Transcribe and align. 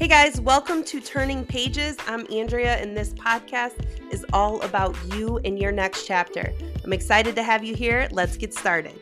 Hey 0.00 0.08
guys, 0.08 0.40
welcome 0.40 0.82
to 0.84 0.98
Turning 0.98 1.44
Pages. 1.44 1.94
I'm 2.06 2.26
Andrea, 2.32 2.78
and 2.78 2.96
this 2.96 3.12
podcast 3.12 3.84
is 4.10 4.24
all 4.32 4.58
about 4.62 4.96
you 5.12 5.38
and 5.44 5.58
your 5.58 5.72
next 5.72 6.06
chapter. 6.06 6.54
I'm 6.82 6.94
excited 6.94 7.34
to 7.34 7.42
have 7.42 7.62
you 7.62 7.74
here. 7.74 8.08
Let's 8.10 8.38
get 8.38 8.54
started. 8.54 8.98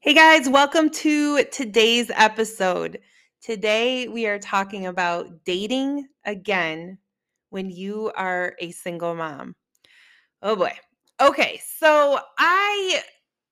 Hey 0.00 0.12
guys, 0.12 0.46
welcome 0.46 0.90
to 0.90 1.44
today's 1.44 2.10
episode. 2.14 3.00
Today 3.40 4.06
we 4.06 4.26
are 4.26 4.38
talking 4.38 4.84
about 4.84 5.46
dating 5.46 6.06
again 6.26 6.98
when 7.48 7.70
you 7.70 8.12
are 8.14 8.54
a 8.58 8.72
single 8.72 9.14
mom. 9.14 9.56
Oh 10.42 10.54
boy. 10.54 10.72
Okay, 11.18 11.62
so 11.78 12.18
I 12.36 13.00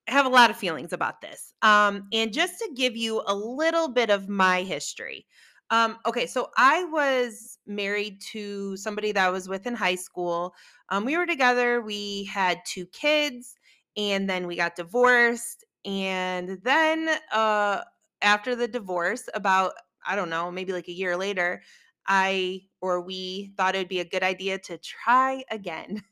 have 0.09 0.27
a 0.27 0.31
lot 0.31 0.51
of 0.51 0.57
feelings 0.57 0.93
about 0.93 1.21
this. 1.21 1.55
Um, 1.63 2.09
and 2.13 2.33
just 2.33 2.59
to 2.59 2.71
give 2.75 2.97
you 2.97 3.23
a 3.27 3.35
little 3.35 3.89
bit 3.89 4.11
of 4.11 4.29
my 4.29 4.63
history. 4.63 5.27
Um, 5.71 5.97
okay, 6.05 6.27
so 6.27 6.51
I 6.57 6.85
was 6.85 7.59
married 7.67 8.21
to 8.33 8.77
somebody 8.77 9.13
that 9.13 9.27
I 9.27 9.31
was 9.31 9.49
with 9.49 9.67
in 9.67 9.75
high 9.75 9.95
school. 9.95 10.55
Um, 10.91 11.05
we 11.05 11.17
were 11.17 11.27
together, 11.27 11.81
we 11.81 12.25
had 12.25 12.61
two 12.67 12.87
kids, 12.87 13.55
and 13.97 14.29
then 14.29 14.47
we 14.47 14.57
got 14.57 14.77
divorced. 14.77 15.65
And 15.85 16.59
then 16.63 17.09
uh, 17.33 17.83
after 18.21 18.55
the 18.55 18.69
divorce, 18.69 19.29
about, 19.35 19.73
I 20.07 20.15
don't 20.15 20.31
know, 20.31 20.51
maybe 20.51 20.73
like 20.73 20.89
a 20.89 20.93
year 20.93 21.17
later, 21.17 21.63
I 22.07 22.63
or 22.81 23.01
we 23.01 23.53
thought 23.57 23.75
it'd 23.75 23.89
be 23.89 24.01
a 24.01 24.05
good 24.05 24.23
idea 24.23 24.59
to 24.59 24.79
try 24.79 25.45
again. 25.51 26.03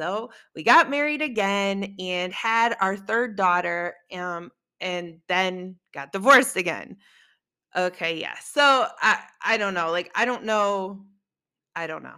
So 0.00 0.30
we 0.54 0.62
got 0.62 0.88
married 0.88 1.20
again 1.20 1.94
and 1.98 2.32
had 2.32 2.74
our 2.80 2.96
third 2.96 3.36
daughter, 3.36 3.94
um, 4.12 4.50
and 4.80 5.20
then 5.28 5.76
got 5.92 6.12
divorced 6.12 6.56
again. 6.56 6.96
Okay, 7.76 8.18
yeah. 8.18 8.36
So 8.42 8.86
I 9.00 9.20
I 9.44 9.56
don't 9.58 9.74
know. 9.74 9.90
Like 9.90 10.10
I 10.14 10.24
don't 10.24 10.44
know. 10.44 11.04
I 11.76 11.86
don't 11.86 12.02
know. 12.02 12.16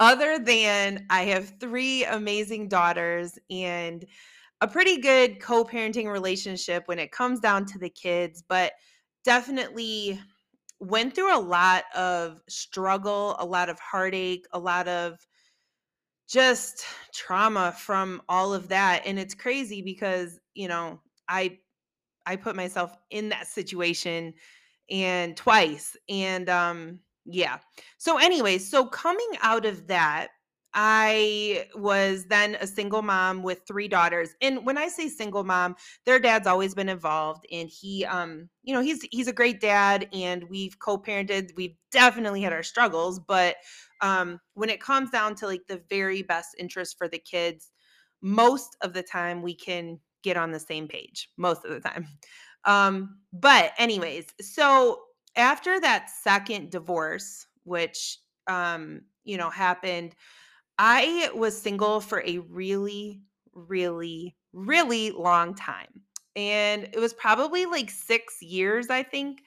Other 0.00 0.38
than 0.38 1.06
I 1.10 1.24
have 1.24 1.54
three 1.60 2.04
amazing 2.04 2.68
daughters 2.68 3.38
and 3.50 4.04
a 4.60 4.68
pretty 4.68 5.00
good 5.00 5.40
co-parenting 5.40 6.10
relationship 6.10 6.84
when 6.88 6.98
it 7.00 7.12
comes 7.12 7.40
down 7.40 7.66
to 7.66 7.78
the 7.78 7.90
kids, 7.90 8.44
but 8.48 8.72
definitely 9.24 10.20
went 10.80 11.14
through 11.14 11.36
a 11.36 11.40
lot 11.40 11.84
of 11.96 12.40
struggle, 12.48 13.36
a 13.40 13.46
lot 13.46 13.68
of 13.68 13.80
heartache, 13.80 14.46
a 14.52 14.58
lot 14.58 14.88
of 14.88 15.18
just 16.28 16.84
trauma 17.12 17.74
from 17.76 18.20
all 18.28 18.52
of 18.52 18.68
that 18.68 19.02
and 19.06 19.18
it's 19.18 19.34
crazy 19.34 19.82
because 19.82 20.38
you 20.54 20.68
know 20.68 21.00
i 21.28 21.58
i 22.26 22.36
put 22.36 22.54
myself 22.54 22.96
in 23.10 23.28
that 23.30 23.46
situation 23.46 24.32
and 24.90 25.36
twice 25.36 25.96
and 26.08 26.48
um 26.48 26.98
yeah 27.24 27.58
so 27.96 28.18
anyway 28.18 28.58
so 28.58 28.84
coming 28.86 29.30
out 29.42 29.64
of 29.66 29.86
that 29.86 30.28
I 30.74 31.66
was 31.74 32.26
then 32.26 32.56
a 32.60 32.66
single 32.66 33.02
mom 33.02 33.42
with 33.42 33.62
three 33.66 33.88
daughters. 33.88 34.34
And 34.42 34.66
when 34.66 34.76
I 34.76 34.88
say 34.88 35.08
single 35.08 35.42
mom, 35.42 35.76
their 36.04 36.18
dad's 36.18 36.46
always 36.46 36.74
been 36.74 36.90
involved 36.90 37.46
and 37.50 37.68
he 37.68 38.04
um 38.04 38.48
you 38.62 38.74
know, 38.74 38.82
he's 38.82 39.02
he's 39.10 39.28
a 39.28 39.32
great 39.32 39.60
dad 39.60 40.08
and 40.12 40.44
we've 40.44 40.78
co-parented. 40.78 41.52
We've 41.56 41.74
definitely 41.90 42.42
had 42.42 42.52
our 42.52 42.62
struggles, 42.62 43.18
but 43.18 43.56
um 44.00 44.40
when 44.54 44.70
it 44.70 44.80
comes 44.80 45.10
down 45.10 45.34
to 45.36 45.46
like 45.46 45.66
the 45.68 45.82
very 45.90 46.22
best 46.22 46.54
interest 46.58 46.96
for 46.98 47.08
the 47.08 47.18
kids, 47.18 47.72
most 48.22 48.76
of 48.82 48.92
the 48.92 49.02
time 49.02 49.42
we 49.42 49.54
can 49.54 49.98
get 50.22 50.36
on 50.36 50.50
the 50.52 50.60
same 50.60 50.88
page. 50.88 51.30
Most 51.36 51.64
of 51.64 51.70
the 51.72 51.80
time. 51.80 52.06
Um 52.64 53.20
but 53.32 53.72
anyways, 53.78 54.26
so 54.40 55.00
after 55.36 55.78
that 55.80 56.10
second 56.10 56.70
divorce, 56.70 57.46
which 57.62 58.18
um 58.48 59.02
you 59.24 59.36
know 59.38 59.48
happened 59.48 60.16
I 60.78 61.30
was 61.34 61.60
single 61.60 62.00
for 62.00 62.22
a 62.24 62.38
really, 62.38 63.22
really, 63.52 64.36
really 64.52 65.10
long 65.10 65.54
time. 65.54 66.02
And 66.36 66.84
it 66.92 67.00
was 67.00 67.12
probably 67.12 67.66
like 67.66 67.90
six 67.90 68.40
years, 68.40 68.88
I 68.90 69.02
think. 69.02 69.42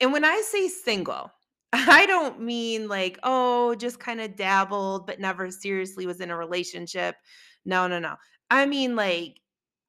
And 0.00 0.12
when 0.12 0.24
I 0.24 0.42
say 0.42 0.68
single, 0.68 1.32
I 1.72 2.06
don't 2.06 2.40
mean 2.40 2.88
like, 2.88 3.18
oh, 3.22 3.74
just 3.74 4.00
kind 4.00 4.20
of 4.20 4.36
dabbled, 4.36 5.06
but 5.06 5.20
never 5.20 5.50
seriously 5.50 6.06
was 6.06 6.20
in 6.20 6.30
a 6.30 6.36
relationship. 6.36 7.16
No, 7.64 7.86
no, 7.86 7.98
no. 7.98 8.16
I 8.50 8.64
mean, 8.66 8.96
like, 8.96 9.40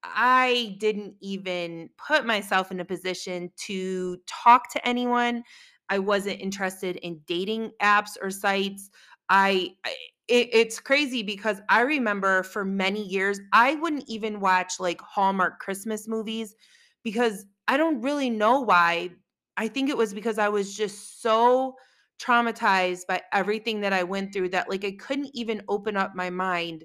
I 0.02 0.76
didn't 0.78 1.14
even 1.20 1.90
put 1.96 2.26
myself 2.26 2.70
in 2.70 2.80
a 2.80 2.84
position 2.84 3.50
to 3.66 4.18
talk 4.26 4.70
to 4.72 4.86
anyone. 4.88 5.42
I 5.88 5.98
wasn't 5.98 6.40
interested 6.40 6.96
in 6.96 7.20
dating 7.26 7.72
apps 7.82 8.10
or 8.20 8.30
sites. 8.30 8.90
I, 9.28 9.70
I 9.84 9.94
it, 10.28 10.48
it's 10.52 10.78
crazy 10.80 11.22
because 11.22 11.60
I 11.68 11.80
remember 11.80 12.42
for 12.44 12.64
many 12.64 13.02
years, 13.06 13.40
I 13.52 13.74
wouldn't 13.74 14.04
even 14.08 14.40
watch 14.40 14.74
like 14.78 15.00
Hallmark 15.00 15.58
Christmas 15.58 16.06
movies 16.06 16.54
because 17.02 17.46
I 17.68 17.76
don't 17.76 18.00
really 18.02 18.30
know 18.30 18.60
why. 18.60 19.10
I 19.56 19.68
think 19.68 19.90
it 19.90 19.96
was 19.96 20.14
because 20.14 20.38
I 20.38 20.48
was 20.48 20.74
just 20.76 21.22
so 21.22 21.76
traumatized 22.20 23.06
by 23.06 23.22
everything 23.32 23.80
that 23.80 23.92
I 23.92 24.02
went 24.04 24.32
through 24.32 24.50
that 24.50 24.68
like 24.68 24.84
I 24.84 24.92
couldn't 24.92 25.30
even 25.34 25.62
open 25.68 25.96
up 25.96 26.14
my 26.14 26.30
mind 26.30 26.84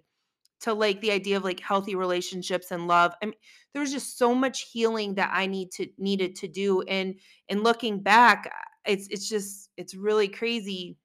to 0.61 0.73
like 0.73 1.01
the 1.01 1.11
idea 1.11 1.37
of 1.37 1.43
like 1.43 1.59
healthy 1.59 1.95
relationships 1.95 2.71
and 2.71 2.87
love. 2.87 3.13
I 3.21 3.27
mean, 3.27 3.35
there 3.73 3.81
was 3.81 3.91
just 3.91 4.17
so 4.17 4.33
much 4.35 4.69
healing 4.71 5.15
that 5.15 5.31
I 5.33 5.47
need 5.47 5.71
to 5.73 5.87
needed 5.97 6.35
to 6.37 6.47
do 6.47 6.81
and 6.83 7.15
and 7.49 7.63
looking 7.63 8.01
back, 8.01 8.53
it's 8.85 9.07
it's 9.09 9.29
just 9.29 9.69
it's 9.77 9.95
really 9.95 10.27
crazy 10.27 10.97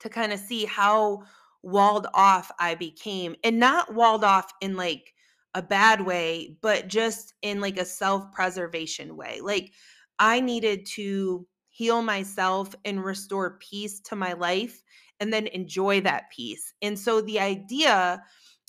to 0.00 0.08
kind 0.08 0.32
of 0.32 0.40
see 0.40 0.64
how 0.64 1.22
walled 1.62 2.06
off 2.14 2.50
I 2.58 2.74
became 2.74 3.36
and 3.44 3.58
not 3.58 3.94
walled 3.94 4.24
off 4.24 4.50
in 4.60 4.76
like 4.76 5.14
a 5.54 5.62
bad 5.62 6.06
way, 6.06 6.56
but 6.62 6.88
just 6.88 7.34
in 7.42 7.60
like 7.60 7.76
a 7.78 7.84
self 7.84 8.32
preservation 8.32 9.16
way. 9.16 9.40
Like 9.42 9.72
I 10.20 10.38
needed 10.38 10.86
to 10.94 11.46
heal 11.70 12.02
myself 12.02 12.74
and 12.84 13.02
restore 13.02 13.58
peace 13.58 14.00
to 14.00 14.14
my 14.14 14.34
life 14.34 14.82
and 15.18 15.32
then 15.32 15.46
enjoy 15.48 16.02
that 16.02 16.30
peace. 16.30 16.74
And 16.82 16.98
so 16.98 17.20
the 17.20 17.40
idea 17.40 18.22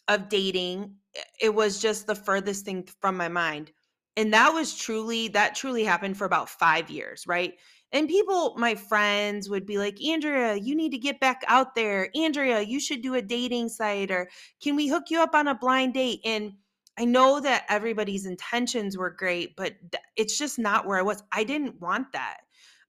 of 0.08 0.30
dating, 0.30 0.96
it 1.40 1.54
was 1.54 1.82
just 1.82 2.08
the 2.08 2.16
furthest 2.16 2.66
thing 2.66 2.88
from 3.02 3.18
my 3.18 3.28
mind. 3.28 3.72
And 4.18 4.34
that 4.34 4.54
was 4.54 4.76
truly, 4.76 5.28
that 5.30 5.56
truly 5.56 5.84
happened 5.84 6.18
for 6.18 6.26
about 6.26 6.50
five 6.50 6.90
years, 6.90 7.26
right? 7.28 7.54
And 7.94 8.08
people, 8.08 8.56
my 8.58 8.76
friends, 8.76 9.50
would 9.50 9.66
be 9.66 9.78
like, 9.78 10.02
Andrea, 10.02 10.56
you 10.56 10.76
need 10.76 10.92
to 10.92 10.98
get 10.98 11.20
back 11.20 11.44
out 11.48 11.76
there. 11.76 12.10
Andrea, 12.16 12.62
you 12.62 12.80
should 12.80 13.02
do 13.02 13.16
a 13.16 13.22
dating 13.22 13.68
site, 13.70 14.12
or 14.12 14.30
can 14.64 14.78
we 14.78 14.88
hook 14.88 15.06
you 15.10 15.22
up 15.22 15.36
on 15.36 15.50
a 15.50 15.56
blind 15.56 15.94
date? 15.94 16.22
And 16.24 16.54
I 17.02 17.06
know 17.06 17.40
that 17.40 17.66
everybody's 17.68 18.28
intentions 18.28 18.96
were 18.96 19.10
great, 19.10 19.56
but 19.56 19.74
it's 20.16 20.38
just 20.38 20.60
not 20.60 20.86
where 20.86 21.00
I 21.00 21.02
was. 21.02 21.24
I 21.32 21.44
didn't 21.44 21.82
want 21.82 22.14
that. 22.14 22.38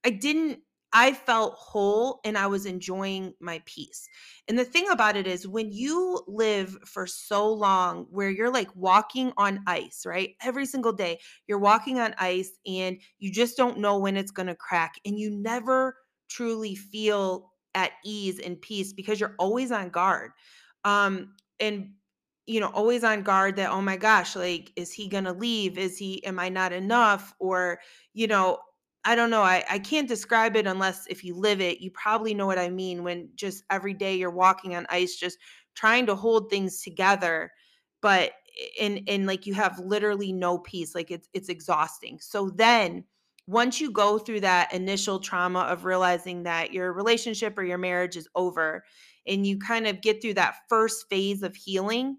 I 0.05 0.11
didn't 0.11 0.59
I 0.93 1.15
felt 1.15 1.55
whole 1.55 2.21
and 2.23 2.37
I 2.37 2.47
was 2.49 2.67
enjoying 2.67 3.33
my 3.41 3.63
peace. 3.65 4.07
And 4.47 4.59
the 4.59 4.65
thing 4.67 4.91
about 4.91 5.17
it 5.17 5.27
is, 5.27 5.49
when 5.49 5.73
you 5.73 6.23
live 6.27 6.77
for 6.85 7.07
so 7.07 7.51
long 7.51 8.07
where 8.11 8.29
you're 8.29 8.53
like 8.53 8.69
walking 8.77 9.33
on 9.39 9.61
ice, 9.67 10.03
right? 10.05 10.35
Every 10.43 10.67
single 10.67 10.93
day, 10.93 11.19
you're 11.47 11.59
walking 11.59 11.99
on 11.99 12.15
ice 12.19 12.51
and 12.67 12.99
you 13.19 13.33
just 13.33 13.57
don't 13.57 13.79
know 13.79 13.99
when 13.99 14.19
it's 14.19 14.31
going 14.31 14.49
to 14.49 14.55
crack. 14.55 14.97
And 15.07 15.19
you 15.19 15.31
never 15.31 15.97
truly 16.29 16.75
feel 16.75 17.53
at 17.75 17.93
ease 18.05 18.39
and 18.39 18.61
peace 18.61 18.93
because 18.93 19.19
you're 19.19 19.37
always 19.39 19.73
on 19.73 19.89
guard. 19.89 20.33
Um, 20.85 21.37
and 21.59 21.93
you 22.47 22.61
know 22.61 22.69
always 22.69 23.05
on 23.05 23.23
guard 23.23 23.57
that 23.57 23.71
oh 23.71 23.81
my 23.81 23.97
gosh 23.97 24.35
like 24.37 24.73
is 24.77 24.93
he 24.93 25.09
to 25.09 25.33
leave 25.33 25.79
is 25.79 25.97
he 25.99 26.25
am 26.25 26.39
i 26.39 26.49
not 26.49 26.73
enough 26.73 27.35
or 27.39 27.79
you 28.15 28.27
know 28.27 28.59
I 29.05 29.17
don't 29.17 29.31
know. 29.31 29.43
I, 29.43 29.65
I 29.69 29.79
can't 29.81 30.09
describe 30.09 30.55
it 30.55 30.67
unless 30.67 31.07
if 31.09 31.25
you 31.25 31.35
live 31.35 31.61
it, 31.61 31.81
you 31.81 31.91
probably 31.91 32.35
know 32.35 32.47
what 32.47 32.59
I 32.59 32.69
mean 32.71 33.03
when 33.03 33.31
just 33.35 33.65
every 33.69 33.95
day 33.95 34.15
you're 34.15 34.31
walking 34.31 34.77
on 34.77 34.87
ice, 34.91 35.17
just 35.17 35.39
trying 35.75 36.07
to 36.07 36.15
hold 36.15 36.51
things 36.51 36.83
together, 36.83 37.51
but 38.01 38.33
eh, 38.59 38.85
and 38.85 39.01
and 39.09 39.27
like 39.27 39.47
you 39.47 39.55
have 39.55 39.79
literally 39.79 40.33
no 40.33 40.59
peace. 40.59 40.95
Like 40.95 41.11
it's 41.11 41.29
it's 41.33 41.49
exhausting. 41.49 42.19
So 42.21 42.51
then 42.51 43.05
once 43.47 43.81
you 43.81 43.91
go 43.91 44.19
through 44.19 44.41
that 44.41 44.73
initial 44.73 45.19
trauma 45.19 45.61
of 45.61 45.85
realizing 45.85 46.45
that 46.45 46.73
your 46.73 46.93
relationship 46.93 47.59
or 47.59 47.65
your 47.65 47.79
marriage 47.79 48.17
is 48.17 48.29
over 48.37 48.85
and 49.27 49.45
you 49.47 49.59
kind 49.59 49.87
of 49.89 50.01
get 50.01 50.23
through 50.23 50.35
that 50.35 50.57
first 50.69 51.09
phase 51.11 51.43
of 51.43 51.57
healing, 51.57 52.19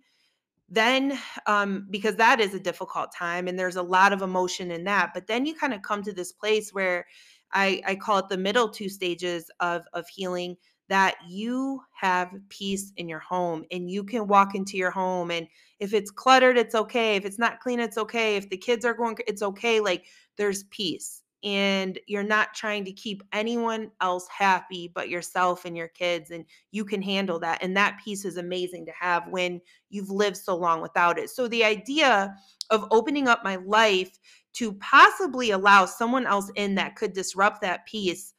then 0.69 1.17
um, 1.45 1.87
because 1.89 2.15
that 2.15 2.39
is 2.39 2.53
a 2.53 2.59
difficult 2.59 3.11
time 3.13 3.47
and 3.47 3.57
there's 3.57 3.75
a 3.75 3.81
lot 3.81 4.13
of 4.13 4.21
emotion 4.21 4.71
in 4.71 4.83
that 4.83 5.11
but 5.13 5.27
then 5.27 5.45
you 5.45 5.53
kind 5.55 5.73
of 5.73 5.81
come 5.81 6.01
to 6.03 6.13
this 6.13 6.31
place 6.31 6.73
where 6.73 7.05
I, 7.51 7.81
I 7.85 7.95
call 7.95 8.19
it 8.19 8.29
the 8.29 8.37
middle 8.37 8.69
two 8.69 8.89
stages 8.89 9.49
of 9.59 9.83
of 9.93 10.07
healing 10.07 10.55
that 10.89 11.15
you 11.27 11.81
have 11.93 12.29
peace 12.49 12.91
in 12.97 13.07
your 13.07 13.19
home 13.19 13.63
and 13.71 13.89
you 13.89 14.03
can 14.03 14.27
walk 14.27 14.53
into 14.55 14.77
your 14.77 14.91
home 14.91 15.31
and 15.31 15.47
if 15.79 15.93
it's 15.93 16.11
cluttered 16.11 16.57
it's 16.57 16.75
okay 16.75 17.15
if 17.15 17.25
it's 17.25 17.39
not 17.39 17.59
clean 17.59 17.79
it's 17.79 17.97
okay 17.97 18.35
if 18.35 18.49
the 18.49 18.57
kids 18.57 18.85
are 18.85 18.93
going 18.93 19.17
it's 19.27 19.41
okay 19.41 19.79
like 19.79 20.05
there's 20.37 20.63
peace 20.65 21.22
and 21.43 21.99
you're 22.07 22.23
not 22.23 22.53
trying 22.53 22.85
to 22.85 22.91
keep 22.93 23.21
anyone 23.33 23.91
else 24.01 24.27
happy 24.27 24.91
but 24.95 25.09
yourself 25.09 25.65
and 25.65 25.75
your 25.75 25.89
kids 25.89 26.31
and 26.31 26.45
you 26.71 26.85
can 26.85 27.01
handle 27.01 27.37
that 27.39 27.61
and 27.61 27.75
that 27.75 27.99
peace 28.03 28.23
is 28.23 28.37
amazing 28.37 28.85
to 28.85 28.91
have 28.97 29.27
when 29.27 29.59
you've 29.89 30.09
lived 30.09 30.37
so 30.37 30.55
long 30.55 30.81
without 30.81 31.19
it. 31.19 31.29
So 31.29 31.47
the 31.47 31.63
idea 31.63 32.33
of 32.69 32.87
opening 32.91 33.27
up 33.27 33.43
my 33.43 33.57
life 33.57 34.17
to 34.53 34.73
possibly 34.73 35.51
allow 35.51 35.85
someone 35.85 36.25
else 36.25 36.49
in 36.55 36.75
that 36.75 36.95
could 36.95 37.13
disrupt 37.13 37.61
that 37.61 37.85
peace 37.85 38.33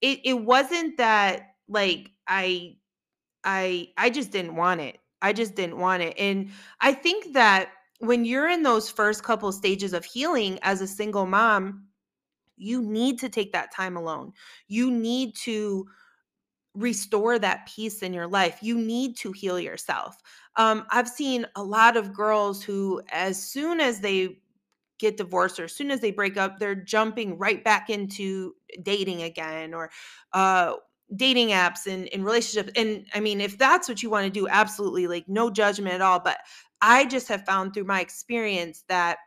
it, 0.00 0.18
it 0.24 0.34
wasn't 0.34 0.96
that 0.96 1.54
like 1.68 2.10
i 2.26 2.74
i 3.44 3.88
i 3.96 4.10
just 4.10 4.30
didn't 4.30 4.56
want 4.56 4.80
it. 4.80 4.98
I 5.22 5.32
just 5.32 5.54
didn't 5.54 5.78
want 5.78 6.02
it 6.02 6.14
and 6.18 6.50
i 6.80 6.92
think 6.92 7.32
that 7.34 7.70
when 8.00 8.24
you're 8.24 8.48
in 8.48 8.64
those 8.64 8.90
first 8.90 9.22
couple 9.22 9.52
stages 9.52 9.92
of 9.92 10.04
healing 10.04 10.58
as 10.62 10.80
a 10.80 10.86
single 10.88 11.26
mom 11.26 11.84
you 12.62 12.82
need 12.82 13.18
to 13.20 13.28
take 13.28 13.52
that 13.52 13.72
time 13.72 13.96
alone. 13.96 14.32
You 14.68 14.90
need 14.90 15.34
to 15.44 15.86
restore 16.74 17.38
that 17.38 17.66
peace 17.66 18.02
in 18.02 18.14
your 18.14 18.26
life. 18.26 18.58
You 18.62 18.78
need 18.78 19.16
to 19.18 19.32
heal 19.32 19.60
yourself. 19.60 20.16
Um, 20.56 20.86
I've 20.90 21.08
seen 21.08 21.46
a 21.56 21.62
lot 21.62 21.96
of 21.96 22.14
girls 22.14 22.62
who, 22.62 23.02
as 23.10 23.42
soon 23.42 23.80
as 23.80 24.00
they 24.00 24.38
get 24.98 25.16
divorced 25.16 25.58
or 25.58 25.64
as 25.64 25.74
soon 25.74 25.90
as 25.90 26.00
they 26.00 26.12
break 26.12 26.36
up, 26.36 26.58
they're 26.58 26.74
jumping 26.74 27.36
right 27.36 27.62
back 27.62 27.90
into 27.90 28.54
dating 28.82 29.22
again 29.22 29.74
or 29.74 29.90
uh, 30.32 30.74
dating 31.16 31.48
apps 31.48 31.86
and, 31.86 32.08
and 32.14 32.24
relationships. 32.24 32.72
And 32.76 33.04
I 33.12 33.20
mean, 33.20 33.40
if 33.40 33.58
that's 33.58 33.88
what 33.88 34.02
you 34.02 34.08
want 34.08 34.24
to 34.24 34.30
do, 34.30 34.48
absolutely, 34.48 35.08
like 35.08 35.28
no 35.28 35.50
judgment 35.50 35.94
at 35.94 36.00
all. 36.00 36.20
But 36.20 36.38
I 36.80 37.04
just 37.04 37.28
have 37.28 37.44
found 37.44 37.74
through 37.74 37.84
my 37.84 38.00
experience 38.00 38.84
that, 38.88 39.18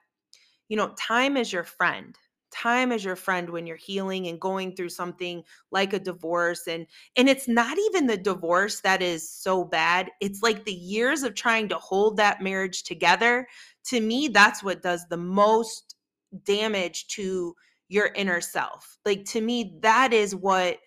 you 0.68 0.78
know, 0.78 0.94
time 0.98 1.38
is 1.38 1.54
your 1.54 1.64
friend 1.64 2.18
time 2.62 2.92
as 2.92 3.04
your 3.04 3.16
friend 3.16 3.50
when 3.50 3.68
you're 3.68 3.76
healing 3.76 4.28
and 4.28 4.40
going 4.40 4.76
through 4.76 4.90
something 4.90 5.44
like 5.72 5.94
a 5.94 6.00
divorce 6.00 6.68
and 6.68 6.88
and 7.18 7.28
it's 7.28 7.48
not 7.48 7.78
even 7.88 8.08
the 8.08 8.18
divorce 8.18 8.80
that 8.82 9.02
is 9.02 9.30
so 9.30 9.64
bad 9.64 10.10
it's 10.22 10.42
like 10.42 10.64
the 10.64 10.74
years 10.74 11.24
of 11.24 11.36
trying 11.36 11.68
to 11.68 11.78
hold 11.78 12.16
that 12.16 12.42
marriage 12.42 12.84
together 12.84 13.48
to 13.84 14.00
me 14.00 14.28
that's 14.28 14.64
what 14.64 14.82
does 14.82 15.06
the 15.10 15.18
most 15.18 15.96
damage 16.44 17.08
to 17.08 17.56
your 17.88 18.12
inner 18.16 18.42
self. 18.42 18.98
Like 19.06 19.26
to 19.26 19.42
me 19.42 19.78
that 19.82 20.14
is 20.14 20.36
what 20.36 20.80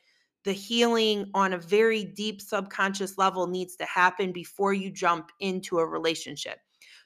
the 0.44 0.52
healing 0.52 1.30
on 1.34 1.52
a 1.52 1.58
very 1.58 2.04
deep 2.04 2.40
subconscious 2.40 3.18
level 3.18 3.46
needs 3.46 3.76
to 3.76 3.84
happen 3.84 4.32
before 4.32 4.72
you 4.72 4.90
jump 4.90 5.30
into 5.40 5.78
a 5.78 5.86
relationship 5.86 6.58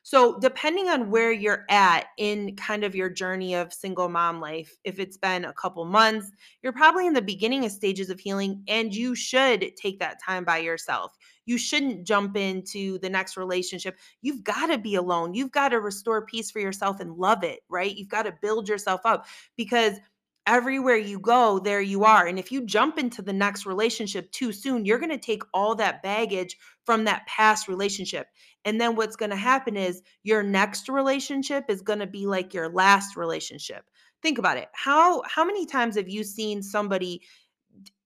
so, 0.04 0.36
depending 0.40 0.88
on 0.88 1.10
where 1.10 1.30
you're 1.30 1.64
at 1.70 2.06
in 2.18 2.56
kind 2.56 2.82
of 2.82 2.96
your 2.96 3.08
journey 3.08 3.54
of 3.54 3.72
single 3.72 4.08
mom 4.08 4.40
life, 4.40 4.76
if 4.82 4.98
it's 4.98 5.16
been 5.16 5.44
a 5.44 5.52
couple 5.52 5.84
months, 5.84 6.28
you're 6.60 6.72
probably 6.72 7.06
in 7.06 7.12
the 7.12 7.22
beginning 7.22 7.64
of 7.64 7.70
stages 7.70 8.10
of 8.10 8.18
healing, 8.18 8.64
and 8.66 8.92
you 8.92 9.14
should 9.14 9.76
take 9.76 10.00
that 10.00 10.20
time 10.20 10.44
by 10.44 10.58
yourself. 10.58 11.16
You 11.46 11.56
shouldn't 11.56 12.04
jump 12.04 12.36
into 12.36 12.98
the 12.98 13.10
next 13.10 13.36
relationship. 13.36 13.96
You've 14.22 14.42
got 14.42 14.66
to 14.66 14.78
be 14.78 14.96
alone. 14.96 15.34
You've 15.34 15.52
got 15.52 15.68
to 15.68 15.80
restore 15.80 16.26
peace 16.26 16.50
for 16.50 16.58
yourself 16.58 16.98
and 16.98 17.14
love 17.14 17.44
it, 17.44 17.60
right? 17.68 17.94
You've 17.96 18.08
got 18.08 18.24
to 18.24 18.34
build 18.42 18.68
yourself 18.68 19.02
up 19.04 19.26
because 19.56 19.98
everywhere 20.46 20.96
you 20.96 21.18
go, 21.20 21.58
there 21.58 21.80
you 21.80 22.04
are. 22.04 22.26
And 22.26 22.38
if 22.38 22.50
you 22.50 22.66
jump 22.66 22.98
into 22.98 23.22
the 23.22 23.32
next 23.32 23.66
relationship 23.66 24.30
too 24.32 24.52
soon, 24.52 24.84
you're 24.84 24.98
going 24.98 25.10
to 25.10 25.18
take 25.18 25.42
all 25.54 25.74
that 25.76 26.02
baggage 26.02 26.56
from 26.84 27.04
that 27.04 27.26
past 27.26 27.68
relationship. 27.68 28.26
And 28.64 28.80
then 28.80 28.94
what's 28.96 29.16
going 29.16 29.30
to 29.30 29.36
happen 29.36 29.76
is 29.76 30.02
your 30.22 30.42
next 30.42 30.88
relationship 30.88 31.64
is 31.68 31.82
going 31.82 31.98
to 31.98 32.06
be 32.06 32.26
like 32.26 32.54
your 32.54 32.68
last 32.68 33.16
relationship. 33.16 33.84
Think 34.22 34.38
about 34.38 34.56
it. 34.56 34.68
How 34.72 35.22
how 35.26 35.44
many 35.44 35.66
times 35.66 35.96
have 35.96 36.08
you 36.08 36.22
seen 36.22 36.62
somebody 36.62 37.22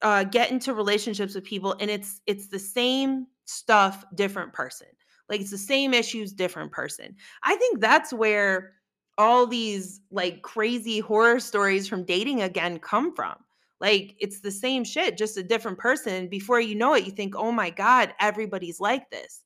uh, 0.03 0.25
get 0.25 0.51
into 0.51 0.75
relationships 0.75 1.35
with 1.35 1.45
people 1.45 1.77
and 1.81 1.91
it's 1.91 2.21
it's 2.27 2.49
the 2.49 2.59
same 2.59 3.27
stuff, 3.45 4.05
different 4.15 4.53
person. 4.53 4.89
Like 5.29 5.41
it's 5.41 5.51
the 5.51 5.59
same 5.59 5.93
issues, 5.95 6.33
different 6.33 6.73
person. 6.73 7.17
I 7.43 7.57
think 7.57 7.81
that's 7.81 8.13
where 8.13 8.73
all 9.19 9.47
these 9.47 10.01
like 10.11 10.43
crazy 10.43 11.01
horror 11.01 11.41
stories 11.41 11.89
from 11.89 12.05
dating 12.05 12.43
again 12.43 12.79
come 12.79 13.15
from. 13.15 13.35
Like 13.81 14.15
it's 14.21 14.41
the 14.41 14.51
same 14.51 14.85
shit, 14.85 15.19
just 15.19 15.37
a 15.37 15.43
different 15.43 15.79
person. 15.79 16.29
Before 16.29 16.61
you 16.61 16.75
know 16.75 16.95
it, 16.95 17.05
you 17.05 17.13
think, 17.13 17.35
oh 17.37 17.53
my 17.53 17.71
God, 17.71 18.15
everybody's 18.21 18.81
like 18.81 19.11
this. 19.11 19.43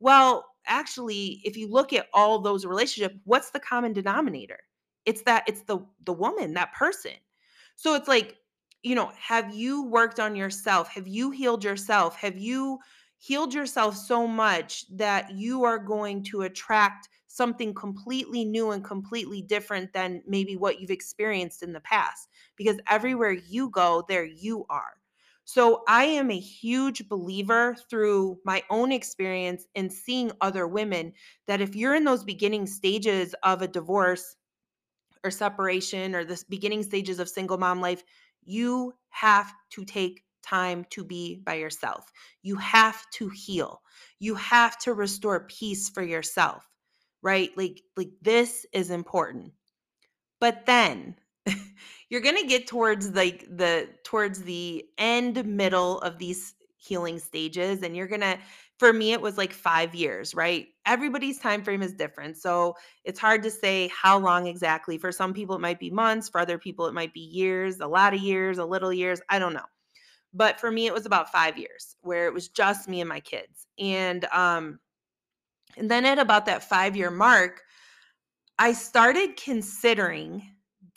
Well, 0.00 0.46
actually, 0.66 1.40
if 1.44 1.56
you 1.56 1.68
look 1.68 1.92
at 1.92 2.08
all 2.14 2.38
those 2.38 2.64
relationships, 2.64 3.16
what's 3.24 3.50
the 3.50 3.60
common 3.60 3.92
denominator? 3.92 4.60
It's 5.06 5.22
that 5.22 5.44
it's 5.48 5.62
the 5.62 5.78
the 6.04 6.12
woman, 6.12 6.54
that 6.54 6.72
person. 6.74 7.12
So 7.76 7.94
it's 7.94 8.08
like, 8.08 8.36
you 8.82 8.94
know, 8.94 9.12
have 9.18 9.54
you 9.54 9.84
worked 9.84 10.20
on 10.20 10.36
yourself? 10.36 10.88
Have 10.88 11.08
you 11.08 11.30
healed 11.30 11.64
yourself? 11.64 12.16
Have 12.16 12.38
you 12.38 12.78
healed 13.18 13.52
yourself 13.54 13.96
so 13.96 14.26
much 14.26 14.84
that 14.96 15.30
you 15.32 15.64
are 15.64 15.78
going 15.78 16.22
to 16.24 16.42
attract 16.42 17.08
something 17.26 17.72
completely 17.74 18.44
new 18.44 18.70
and 18.72 18.82
completely 18.84 19.42
different 19.42 19.92
than 19.92 20.22
maybe 20.26 20.56
what 20.56 20.80
you've 20.80 20.90
experienced 20.90 21.62
in 21.62 21.72
the 21.72 21.80
past 21.80 22.28
because 22.56 22.78
everywhere 22.88 23.30
you 23.30 23.70
go 23.70 24.04
there 24.08 24.24
you 24.24 24.64
are 24.68 24.94
so 25.52 25.82
i 25.88 26.04
am 26.04 26.30
a 26.30 26.38
huge 26.38 27.08
believer 27.08 27.76
through 27.88 28.38
my 28.44 28.62
own 28.70 28.92
experience 28.92 29.66
and 29.74 29.92
seeing 29.92 30.30
other 30.40 30.66
women 30.66 31.12
that 31.46 31.60
if 31.60 31.74
you're 31.74 31.94
in 31.94 32.04
those 32.04 32.24
beginning 32.24 32.66
stages 32.66 33.34
of 33.42 33.62
a 33.62 33.68
divorce 33.68 34.36
or 35.24 35.30
separation 35.30 36.14
or 36.14 36.24
the 36.24 36.42
beginning 36.48 36.82
stages 36.82 37.18
of 37.18 37.28
single 37.28 37.58
mom 37.58 37.80
life 37.80 38.02
you 38.44 38.92
have 39.10 39.52
to 39.70 39.84
take 39.84 40.24
time 40.42 40.86
to 40.90 41.04
be 41.04 41.42
by 41.44 41.54
yourself. 41.54 42.10
You 42.42 42.56
have 42.56 43.08
to 43.10 43.28
heal. 43.28 43.82
You 44.18 44.34
have 44.36 44.78
to 44.78 44.94
restore 44.94 45.46
peace 45.46 45.88
for 45.90 46.02
yourself 46.02 46.66
right? 47.22 47.50
Like 47.56 47.82
like 47.96 48.10
this 48.22 48.66
is 48.72 48.90
important. 48.90 49.52
But 50.40 50.66
then 50.66 51.16
you're 52.10 52.20
going 52.20 52.36
to 52.36 52.46
get 52.46 52.66
towards 52.66 53.10
like 53.10 53.46
the 53.50 53.88
towards 54.04 54.42
the 54.42 54.84
end 54.98 55.44
middle 55.46 56.00
of 56.00 56.18
these 56.18 56.54
healing 56.76 57.18
stages 57.18 57.82
and 57.82 57.96
you're 57.96 58.06
going 58.08 58.20
to 58.20 58.38
for 58.78 58.92
me 58.92 59.12
it 59.12 59.20
was 59.20 59.36
like 59.36 59.52
5 59.52 59.94
years, 59.94 60.34
right? 60.34 60.68
Everybody's 60.86 61.38
time 61.38 61.62
frame 61.62 61.82
is 61.82 61.92
different. 61.92 62.38
So 62.38 62.74
it's 63.04 63.20
hard 63.20 63.42
to 63.42 63.50
say 63.50 63.90
how 63.94 64.18
long 64.18 64.46
exactly. 64.46 64.96
For 64.96 65.12
some 65.12 65.34
people 65.34 65.54
it 65.54 65.60
might 65.60 65.78
be 65.78 65.90
months, 65.90 66.28
for 66.30 66.40
other 66.40 66.58
people 66.58 66.86
it 66.86 66.94
might 66.94 67.12
be 67.12 67.20
years, 67.20 67.80
a 67.80 67.86
lot 67.86 68.14
of 68.14 68.20
years, 68.20 68.56
a 68.58 68.64
little 68.64 68.92
years, 68.92 69.20
I 69.28 69.38
don't 69.38 69.52
know. 69.52 69.66
But 70.32 70.58
for 70.58 70.70
me 70.70 70.86
it 70.86 70.94
was 70.94 71.06
about 71.06 71.30
5 71.30 71.58
years 71.58 71.96
where 72.00 72.26
it 72.26 72.32
was 72.34 72.48
just 72.48 72.88
me 72.88 73.00
and 73.00 73.08
my 73.08 73.20
kids. 73.20 73.66
And 73.78 74.24
um 74.26 74.80
and 75.76 75.90
then 75.90 76.04
at 76.04 76.18
about 76.18 76.46
that 76.46 76.64
five 76.68 76.96
year 76.96 77.10
mark, 77.10 77.62
I 78.58 78.72
started 78.72 79.36
considering 79.36 80.42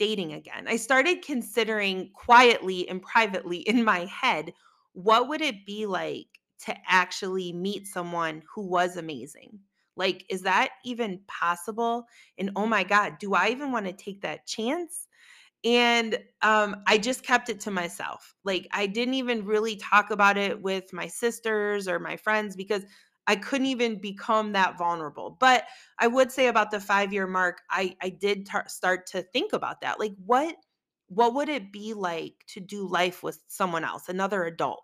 dating 0.04 0.34
again. 0.34 0.66
I 0.68 0.76
started 0.76 1.24
considering 1.24 2.10
quietly 2.14 2.90
and 2.90 3.02
privately 3.02 3.60
in 3.60 3.86
my 3.86 4.00
head 4.00 4.52
what 4.92 5.30
would 5.30 5.42
it 5.42 5.66
be 5.66 5.86
like 5.86 6.28
to 6.66 6.76
actually 6.86 7.54
meet 7.54 7.88
someone 7.88 8.44
who 8.54 8.68
was 8.68 8.98
amazing? 8.98 9.60
Like, 9.96 10.26
is 10.30 10.42
that 10.42 10.72
even 10.84 11.22
possible? 11.26 12.06
And 12.38 12.52
oh 12.58 12.66
my 12.66 12.84
God, 12.84 13.18
do 13.18 13.34
I 13.34 13.50
even 13.50 13.72
want 13.72 13.86
to 13.86 13.94
take 13.94 14.22
that 14.22 14.46
chance? 14.46 15.08
And 15.64 16.20
um, 16.42 16.76
I 16.86 16.98
just 16.98 17.24
kept 17.24 17.48
it 17.48 17.62
to 17.62 17.72
myself. 17.72 18.36
Like, 18.44 18.68
I 18.72 18.88
didn't 18.88 19.14
even 19.14 19.46
really 19.46 19.78
talk 19.78 20.12
about 20.12 20.38
it 20.38 20.62
with 20.62 20.92
my 20.92 21.08
sisters 21.08 21.88
or 21.88 21.98
my 21.98 22.18
friends 22.18 22.58
because 22.58 22.84
I 23.28 23.36
couldn't 23.38 23.68
even 23.68 24.00
become 24.00 24.52
that 24.54 24.78
vulnerable. 24.78 25.38
But 25.40 25.66
I 26.00 26.08
would 26.08 26.32
say 26.32 26.48
about 26.48 26.72
the 26.72 26.80
5-year 26.80 27.28
mark, 27.28 27.62
I 27.70 27.96
I 28.02 28.10
did 28.10 28.46
tar- 28.46 28.68
start 28.70 29.08
to 29.08 29.22
think 29.24 29.54
about 29.54 29.82
that. 29.82 30.00
Like 30.00 30.14
what 30.26 30.56
what 31.08 31.34
would 31.36 31.50
it 31.50 31.72
be 31.72 31.94
like 31.94 32.44
to 32.48 32.60
do 32.60 32.88
life 32.88 33.22
with 33.24 33.44
someone 33.48 33.84
else, 33.84 34.10
another 34.10 34.44
adult? 34.46 34.84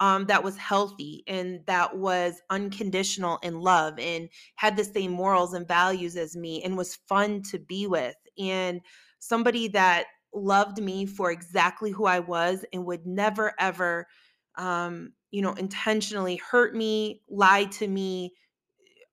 Um, 0.00 0.26
that 0.26 0.44
was 0.44 0.56
healthy 0.56 1.24
and 1.26 1.66
that 1.66 1.96
was 1.98 2.40
unconditional 2.50 3.38
in 3.42 3.60
love 3.60 3.98
and 3.98 4.28
had 4.54 4.76
the 4.76 4.84
same 4.84 5.10
morals 5.10 5.54
and 5.54 5.66
values 5.66 6.16
as 6.16 6.36
me 6.36 6.62
and 6.62 6.76
was 6.76 6.94
fun 6.94 7.42
to 7.50 7.58
be 7.58 7.88
with 7.88 8.14
and 8.38 8.80
somebody 9.18 9.66
that 9.68 10.06
loved 10.32 10.80
me 10.80 11.04
for 11.04 11.32
exactly 11.32 11.90
who 11.90 12.06
I 12.06 12.20
was 12.20 12.64
and 12.72 12.84
would 12.86 13.06
never 13.06 13.54
ever 13.58 14.06
um, 14.54 15.14
you 15.30 15.42
know, 15.42 15.52
intentionally 15.54 16.36
hurt 16.36 16.74
me, 16.74 17.22
lie 17.28 17.64
to 17.64 17.88
me, 17.88 18.34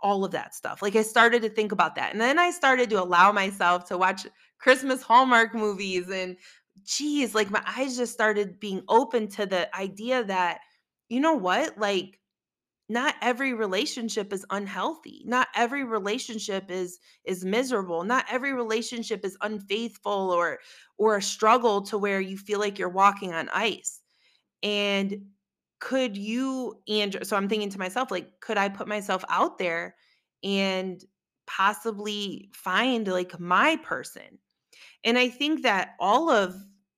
all 0.02 0.24
of 0.24 0.32
that 0.32 0.54
stuff. 0.54 0.82
Like 0.82 0.96
I 0.96 1.02
started 1.02 1.42
to 1.44 1.50
think 1.50 1.72
about 1.72 1.96
that. 1.96 2.12
And 2.12 2.22
then 2.22 2.38
I 2.40 2.52
started 2.52 2.90
to 2.92 3.02
allow 3.02 3.32
myself 3.32 3.86
to 3.86 3.98
watch 3.98 4.28
Christmas 4.60 5.02
Hallmark 5.02 5.54
movies 5.56 6.10
and 6.10 6.38
geez, 6.84 7.34
like 7.34 7.50
my 7.50 7.64
eyes 7.66 7.98
just 7.98 8.14
started 8.14 8.60
being 8.60 8.84
open 8.88 9.28
to 9.30 9.46
the 9.46 9.74
idea 9.76 10.24
that 10.26 10.60
you 11.10 11.20
know 11.20 11.34
what? 11.34 11.78
Like, 11.78 12.20
not 12.90 13.16
every 13.22 13.54
relationship 13.54 14.32
is 14.32 14.46
unhealthy 14.52 15.24
not 15.26 15.48
every 15.56 15.84
relationship 15.84 16.70
is 16.70 17.00
is 17.24 17.44
miserable 17.44 18.04
not 18.04 18.26
every 18.30 18.54
relationship 18.54 19.26
is 19.26 19.38
unfaithful 19.42 20.32
or 20.32 20.60
or 20.98 21.18
a 21.18 21.22
struggle 21.22 21.82
to 21.82 21.98
where 21.98 22.22
you 22.22 22.38
feel 22.38 22.60
like 22.60 22.78
you're 22.78 22.90
walking 22.90 23.34
on 23.34 23.50
ice 23.54 24.02
and 24.64 25.26
could 25.80 26.18
you 26.18 26.80
and 26.88 27.18
so 27.24 27.36
i'm 27.36 27.50
thinking 27.50 27.70
to 27.70 27.80
myself 27.80 28.12
like 28.12 28.40
could 28.40 28.58
i 28.58 28.70
put 28.70 28.88
myself 28.88 29.24
out 29.30 29.58
there 29.58 29.96
and 30.44 31.04
possibly 31.48 32.50
find 32.54 33.08
like 33.08 33.40
my 33.40 33.78
person 33.78 34.40
and 35.06 35.18
I 35.20 35.30
think 35.30 35.62
that 35.64 35.96
all 36.00 36.30
of, 36.32 36.56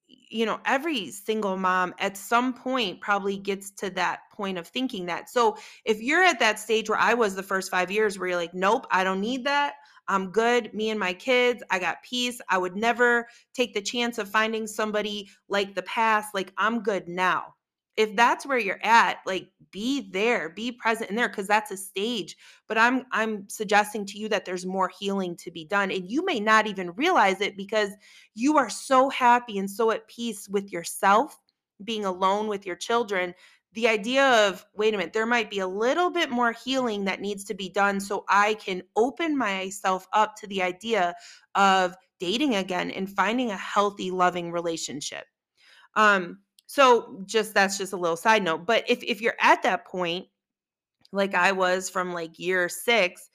you 0.07 0.46
know, 0.46 0.60
every 0.65 1.12
single 1.12 1.57
mom 1.57 1.93
at 2.00 2.17
some 2.17 2.53
point 2.53 3.01
probably 3.01 3.38
gets 3.38 3.69
to 3.72 3.89
that 3.91 4.22
point 4.31 4.57
of 4.57 4.67
thinking 4.67 5.05
that. 5.07 5.29
So 5.29 5.57
if 5.86 6.01
you're 6.01 6.24
at 6.24 6.39
that 6.39 6.57
stage 6.57 6.89
where 6.89 6.98
I 6.98 7.13
was 7.13 7.36
the 7.36 7.43
first 7.43 7.69
five 7.69 7.91
years 7.91 8.17
where 8.17 8.29
you're 8.29 8.38
like, 8.38 8.53
nope, 8.53 8.88
I 8.91 9.03
don't 9.03 9.22
need 9.22 9.43
that. 9.46 9.75
I'm 10.07 10.31
good. 10.31 10.74
Me 10.74 10.89
and 10.89 11.00
my 11.00 11.13
kids, 11.13 11.62
I 11.69 11.79
got 11.79 12.01
peace. 12.01 12.39
I 12.50 12.57
would 12.57 12.77
never 12.77 13.27
take 13.53 13.74
the 13.74 13.81
chance 13.81 14.17
of 14.17 14.29
finding 14.29 14.65
somebody 14.65 15.29
like 15.50 15.75
the 15.75 15.84
past. 15.84 16.34
Like, 16.34 16.53
I'm 16.57 16.81
good 16.81 17.10
now 17.10 17.57
if 17.98 18.16
that's 18.16 18.46
where 18.46 18.58
you're 18.58 18.84
at 18.84 19.18
like 19.25 19.50
be 19.72 20.10
there 20.12 20.50
be 20.50 20.72
present 20.72 21.10
in 21.10 21.16
there 21.16 21.27
because 21.27 21.48
that's 21.48 21.72
a 21.72 21.77
stage 21.77 22.38
but 22.68 22.77
i'm 22.77 23.06
i'm 23.12 23.48
suggesting 23.50 24.06
to 24.06 24.18
you 24.18 24.30
that 24.30 24.46
there's 24.46 24.66
more 24.66 24.89
healing 25.00 25.36
to 25.36 25.51
be 25.51 25.66
done 25.66 25.92
and 25.92 26.10
you 26.10 26.24
may 26.24 26.39
not 26.39 26.68
even 26.68 26.92
realize 26.92 27.42
it 27.42 27.58
because 27.58 27.89
you 28.36 28.58
are 28.58 28.70
so 28.70 29.10
happy 29.10 29.58
and 29.58 29.70
so 29.70 29.92
at 29.92 30.08
peace 30.08 30.48
with 30.48 30.72
yourself 30.72 31.38
being 31.84 32.06
alone 32.06 32.48
with 32.48 32.66
your 32.66 32.75
children 32.75 33.34
the 33.74 33.88
idea 33.88 34.25
of 34.48 34.66
wait 34.75 34.94
a 34.94 34.98
minute 34.98 35.13
there 35.13 35.25
might 35.25 35.50
be 35.50 35.60
a 35.60 35.68
little 35.68 36.10
bit 36.10 36.30
more 36.30 36.54
healing 36.54 37.04
that 37.04 37.22
needs 37.22 37.44
to 37.44 37.54
be 37.54 37.70
done 37.70 38.00
so 38.00 38.24
i 38.30 38.54
can 38.56 38.82
open 38.96 39.38
myself 39.38 40.08
up 40.13 40.36
to 40.36 40.48
the 40.48 40.62
idea 40.62 41.13
of 41.56 41.96
dating 42.20 42.56
again 42.56 42.92
and 42.92 43.10
finding 43.10 43.51
a 43.51 43.58
healthy 43.58 44.12
loving 44.12 44.51
relationship. 44.51 45.25
Um 45.96 46.39
so 46.68 47.24
just 47.26 47.54
that's 47.54 47.78
just 47.78 47.94
a 47.94 47.98
little 47.98 48.18
side 48.18 48.44
note. 48.44 48.66
But 48.66 48.86
if 48.90 49.04
if 49.04 49.22
you're 49.22 49.36
at 49.40 49.64
that 49.64 49.86
point, 49.86 50.28
like 51.12 51.34
I 51.36 51.52
was 51.52 51.90
from 51.90 52.14
like 52.14 52.40
year 52.40 52.70
six, 52.70 53.30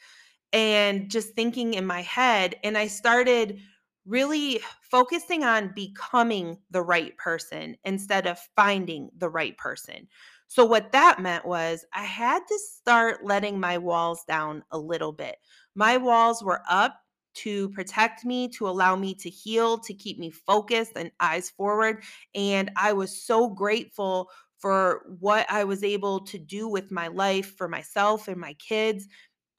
and 0.53 1.11
just 1.11 1.35
thinking 1.35 1.75
in 1.75 1.87
my 1.87 2.03
head, 2.03 2.57
and 2.65 2.79
I 2.79 2.89
started 2.89 3.61
really 4.07 4.61
focusing 4.91 5.45
on 5.45 5.73
becoming 5.75 6.59
the 6.71 6.83
right 6.83 7.17
person 7.19 7.77
instead 7.85 8.27
of 8.27 8.39
finding 8.57 9.11
the 9.19 9.31
right 9.31 9.57
person. 9.59 10.09
So, 10.49 10.65
what 10.67 10.93
that 10.93 11.21
meant 11.21 11.47
was 11.47 11.85
I 11.95 12.05
had 12.05 12.41
to 12.49 12.59
start 12.59 13.25
letting 13.25 13.61
my 13.61 13.79
walls 13.79 14.25
down 14.29 14.65
a 14.71 14.79
little 14.79 15.13
bit. 15.13 15.37
My 15.75 15.97
walls 15.97 16.45
were 16.45 16.63
up 16.69 17.02
to 17.35 17.71
protect 17.71 18.25
me, 18.25 18.49
to 18.51 18.69
allow 18.69 18.97
me 18.97 19.15
to 19.17 19.31
heal, 19.31 19.79
to 19.79 19.95
keep 19.95 20.19
me 20.19 20.31
focused 20.31 20.93
and 20.97 21.11
eyes 21.21 21.51
forward. 21.51 22.03
And 22.35 22.71
I 22.77 22.93
was 22.93 23.25
so 23.25 23.49
grateful 23.49 24.31
for 24.59 25.05
what 25.19 25.47
I 25.51 25.65
was 25.65 25.83
able 25.83 26.21
to 26.27 26.39
do 26.39 26.69
with 26.69 26.91
my 26.91 27.09
life 27.09 27.57
for 27.57 27.69
myself 27.69 28.29
and 28.29 28.41
my 28.41 28.55
kids. 28.55 29.09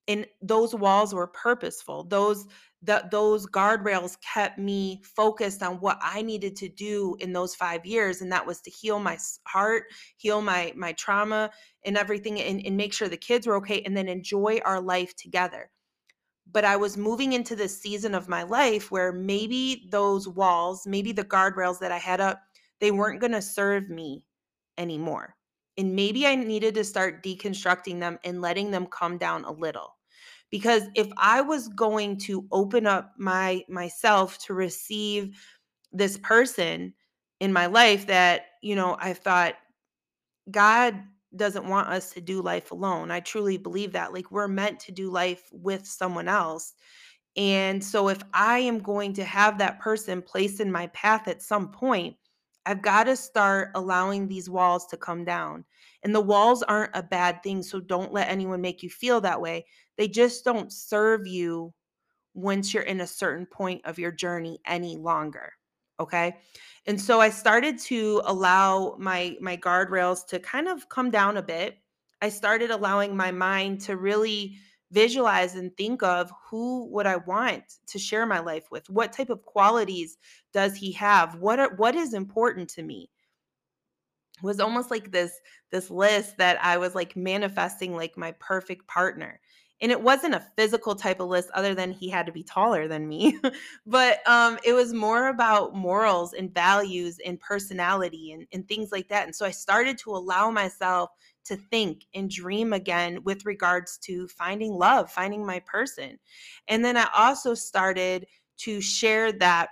And 0.07 0.25
those 0.41 0.75
walls 0.75 1.13
were 1.13 1.27
purposeful. 1.27 2.03
Those 2.03 2.45
that 2.81 3.11
those 3.11 3.45
guardrails 3.47 4.17
kept 4.19 4.59
me 4.59 5.01
focused 5.03 5.63
on 5.63 5.77
what 5.77 5.97
I 6.01 6.21
needed 6.21 6.57
to 6.57 6.67
do 6.67 7.15
in 7.21 7.31
those 7.31 7.55
5 7.55 7.85
years 7.85 8.21
and 8.21 8.29
that 8.33 8.45
was 8.45 8.59
to 8.61 8.69
heal 8.69 8.99
my 8.99 9.17
heart, 9.47 9.85
heal 10.17 10.41
my 10.41 10.73
my 10.75 10.91
trauma 10.93 11.51
and 11.85 11.97
everything 11.97 12.41
and, 12.41 12.65
and 12.65 12.75
make 12.75 12.93
sure 12.93 13.07
the 13.07 13.15
kids 13.17 13.47
were 13.47 13.55
okay 13.57 13.81
and 13.83 13.95
then 13.95 14.09
enjoy 14.09 14.59
our 14.65 14.81
life 14.81 15.15
together 15.15 15.71
but 16.51 16.65
I 16.65 16.75
was 16.75 16.97
moving 16.97 17.33
into 17.33 17.55
this 17.55 17.79
season 17.79 18.13
of 18.13 18.29
my 18.29 18.43
life 18.43 18.91
where 18.91 19.11
maybe 19.11 19.87
those 19.91 20.27
walls, 20.27 20.85
maybe 20.85 21.11
the 21.11 21.23
guardrails 21.23 21.79
that 21.79 21.91
I 21.91 21.97
had 21.97 22.21
up, 22.21 22.41
they 22.79 22.91
weren't 22.91 23.21
going 23.21 23.31
to 23.31 23.41
serve 23.41 23.89
me 23.89 24.25
anymore. 24.77 25.35
And 25.77 25.95
maybe 25.95 26.27
I 26.27 26.35
needed 26.35 26.75
to 26.75 26.83
start 26.83 27.23
deconstructing 27.23 27.99
them 27.99 28.19
and 28.23 28.41
letting 28.41 28.71
them 28.71 28.85
come 28.87 29.17
down 29.17 29.45
a 29.45 29.51
little. 29.51 29.95
Because 30.51 30.83
if 30.93 31.07
I 31.17 31.41
was 31.41 31.67
going 31.69 32.17
to 32.19 32.45
open 32.51 32.85
up 32.85 33.13
my 33.17 33.63
myself 33.67 34.37
to 34.45 34.53
receive 34.53 35.35
this 35.91 36.17
person 36.19 36.93
in 37.39 37.51
my 37.51 37.65
life 37.65 38.05
that, 38.07 38.45
you 38.61 38.75
know, 38.75 38.95
I 38.99 39.13
thought 39.13 39.55
God 40.51 41.01
doesn't 41.35 41.67
want 41.67 41.89
us 41.89 42.11
to 42.11 42.21
do 42.21 42.41
life 42.41 42.71
alone. 42.71 43.11
I 43.11 43.19
truly 43.19 43.57
believe 43.57 43.93
that. 43.93 44.13
Like 44.13 44.31
we're 44.31 44.47
meant 44.47 44.79
to 44.81 44.91
do 44.91 45.09
life 45.09 45.43
with 45.51 45.85
someone 45.85 46.27
else. 46.27 46.73
And 47.35 47.83
so 47.83 48.09
if 48.09 48.21
I 48.33 48.59
am 48.59 48.79
going 48.79 49.13
to 49.13 49.23
have 49.23 49.57
that 49.57 49.79
person 49.79 50.21
placed 50.21 50.59
in 50.59 50.71
my 50.71 50.87
path 50.87 51.27
at 51.27 51.41
some 51.41 51.71
point, 51.71 52.15
I've 52.65 52.81
got 52.81 53.05
to 53.05 53.15
start 53.15 53.71
allowing 53.75 54.27
these 54.27 54.49
walls 54.49 54.85
to 54.87 54.97
come 54.97 55.25
down. 55.25 55.65
And 56.03 56.13
the 56.13 56.21
walls 56.21 56.63
aren't 56.63 56.95
a 56.95 57.03
bad 57.03 57.41
thing. 57.43 57.63
So 57.63 57.79
don't 57.79 58.13
let 58.13 58.29
anyone 58.29 58.61
make 58.61 58.83
you 58.83 58.89
feel 58.89 59.19
that 59.21 59.41
way. 59.41 59.65
They 59.97 60.07
just 60.07 60.45
don't 60.45 60.71
serve 60.71 61.27
you 61.27 61.73
once 62.33 62.73
you're 62.73 62.83
in 62.83 63.01
a 63.01 63.07
certain 63.07 63.45
point 63.45 63.81
of 63.85 63.99
your 63.99 64.11
journey 64.11 64.59
any 64.65 64.97
longer. 64.97 65.53
Okay. 65.99 66.37
And 66.85 66.99
so 66.99 67.21
I 67.21 67.29
started 67.29 67.79
to 67.79 68.21
allow 68.25 68.95
my 68.99 69.37
my 69.39 69.55
guardrails 69.55 70.25
to 70.27 70.39
kind 70.39 70.67
of 70.67 70.89
come 70.89 71.11
down 71.11 71.37
a 71.37 71.43
bit. 71.43 71.77
I 72.21 72.29
started 72.29 72.71
allowing 72.71 73.15
my 73.15 73.31
mind 73.31 73.81
to 73.81 73.97
really 73.97 74.57
visualize 74.91 75.55
and 75.55 75.75
think 75.75 76.03
of 76.03 76.31
who 76.49 76.87
would 76.91 77.07
I 77.07 77.17
want 77.17 77.63
to 77.87 77.99
share 77.99 78.25
my 78.25 78.39
life 78.39 78.69
with? 78.71 78.89
What 78.89 79.11
type 79.11 79.29
of 79.29 79.43
qualities 79.43 80.17
does 80.53 80.75
he 80.75 80.91
have? 80.93 81.35
What 81.35 81.59
are, 81.59 81.75
what 81.75 81.95
is 81.95 82.13
important 82.13 82.69
to 82.71 82.83
me? 82.83 83.09
It 84.37 84.43
was 84.43 84.59
almost 84.59 84.91
like 84.91 85.11
this 85.11 85.33
this 85.71 85.89
list 85.89 86.37
that 86.37 86.63
I 86.63 86.77
was 86.77 86.95
like 86.95 87.15
manifesting 87.15 87.95
like 87.95 88.17
my 88.17 88.33
perfect 88.39 88.87
partner 88.87 89.39
and 89.81 89.91
it 89.91 90.01
wasn't 90.01 90.33
a 90.33 90.45
physical 90.55 90.95
type 90.95 91.19
of 91.19 91.27
list 91.27 91.49
other 91.53 91.75
than 91.75 91.91
he 91.91 92.09
had 92.09 92.25
to 92.25 92.31
be 92.31 92.43
taller 92.43 92.87
than 92.87 93.07
me 93.07 93.37
but 93.85 94.19
um, 94.27 94.57
it 94.63 94.73
was 94.73 94.93
more 94.93 95.27
about 95.27 95.75
morals 95.75 96.33
and 96.33 96.53
values 96.53 97.19
and 97.25 97.39
personality 97.39 98.31
and, 98.31 98.47
and 98.53 98.67
things 98.67 98.91
like 98.91 99.07
that 99.09 99.25
and 99.25 99.35
so 99.35 99.45
i 99.45 99.51
started 99.51 99.97
to 99.97 100.11
allow 100.11 100.49
myself 100.49 101.09
to 101.45 101.55
think 101.55 102.05
and 102.13 102.29
dream 102.29 102.73
again 102.73 103.21
with 103.23 103.45
regards 103.45 103.97
to 103.97 104.27
finding 104.27 104.73
love 104.73 105.11
finding 105.11 105.45
my 105.45 105.59
person 105.59 106.17
and 106.67 106.83
then 106.83 106.97
i 106.97 107.07
also 107.15 107.53
started 107.53 108.25
to 108.57 108.79
share 108.79 109.31
that 109.31 109.69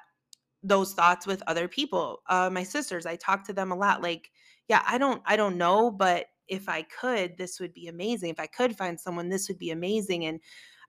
those 0.64 0.94
thoughts 0.94 1.26
with 1.26 1.42
other 1.48 1.68
people 1.68 2.22
uh, 2.28 2.50
my 2.52 2.64
sisters 2.64 3.06
i 3.06 3.16
talk 3.16 3.46
to 3.46 3.54
them 3.54 3.72
a 3.72 3.76
lot 3.76 4.02
like 4.02 4.30
yeah 4.68 4.84
i 4.86 4.98
don't 4.98 5.22
i 5.26 5.36
don't 5.36 5.58
know 5.58 5.90
but 5.90 6.26
if 6.52 6.68
I 6.70 6.84
could, 6.84 7.38
this 7.38 7.60
would 7.60 7.74
be 7.74 7.88
amazing. 7.88 8.30
If 8.30 8.40
I 8.40 8.46
could 8.46 8.78
find 8.78 9.00
someone, 9.00 9.30
this 9.30 9.48
would 9.48 9.58
be 9.58 9.72
amazing. 9.72 10.26
And 10.26 10.40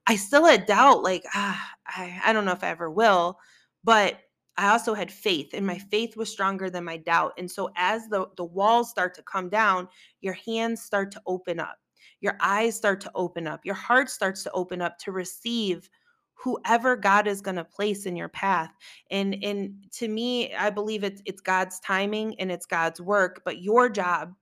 I 0.05 0.17
still 0.17 0.45
had 0.45 0.65
doubt, 0.65 1.01
like, 1.01 1.23
ah, 1.33 1.71
I, 1.87 2.19
I 2.25 2.33
don't 2.33 2.45
know 2.45 2.51
if 2.51 2.63
I 2.63 2.69
ever 2.69 2.91
will. 2.91 3.39
But 3.83 4.19
I 4.57 4.69
also 4.69 4.93
had 4.93 5.11
faith, 5.11 5.51
and 5.53 5.65
my 5.65 5.79
faith 5.79 6.15
was 6.15 6.29
stronger 6.29 6.69
than 6.69 6.83
my 6.83 6.97
doubt. 6.97 7.33
And 7.37 7.49
so 7.49 7.71
as 7.75 8.07
the, 8.09 8.27
the 8.37 8.43
walls 8.43 8.89
start 8.89 9.15
to 9.15 9.23
come 9.23 9.49
down, 9.49 9.87
your 10.21 10.35
hands 10.45 10.83
start 10.83 11.11
to 11.13 11.21
open 11.25 11.59
up, 11.59 11.77
your 12.21 12.37
eyes 12.39 12.75
start 12.75 13.01
to 13.01 13.11
open 13.15 13.47
up, 13.47 13.61
your 13.63 13.75
heart 13.75 14.09
starts 14.09 14.43
to 14.43 14.51
open 14.51 14.81
up 14.81 14.99
to 14.99 15.11
receive 15.11 15.89
whoever 16.35 16.95
God 16.95 17.25
is 17.25 17.41
going 17.41 17.55
to 17.55 17.63
place 17.63 18.05
in 18.05 18.15
your 18.15 18.29
path. 18.29 18.71
And 19.09 19.37
and 19.41 19.75
to 19.93 20.07
me, 20.07 20.53
I 20.53 20.69
believe 20.69 21.03
it's 21.03 21.21
it's 21.25 21.41
God's 21.41 21.79
timing 21.79 22.39
and 22.39 22.51
it's 22.51 22.65
God's 22.65 23.01
work, 23.01 23.41
but 23.45 23.61
your 23.61 23.89
job 23.89 24.33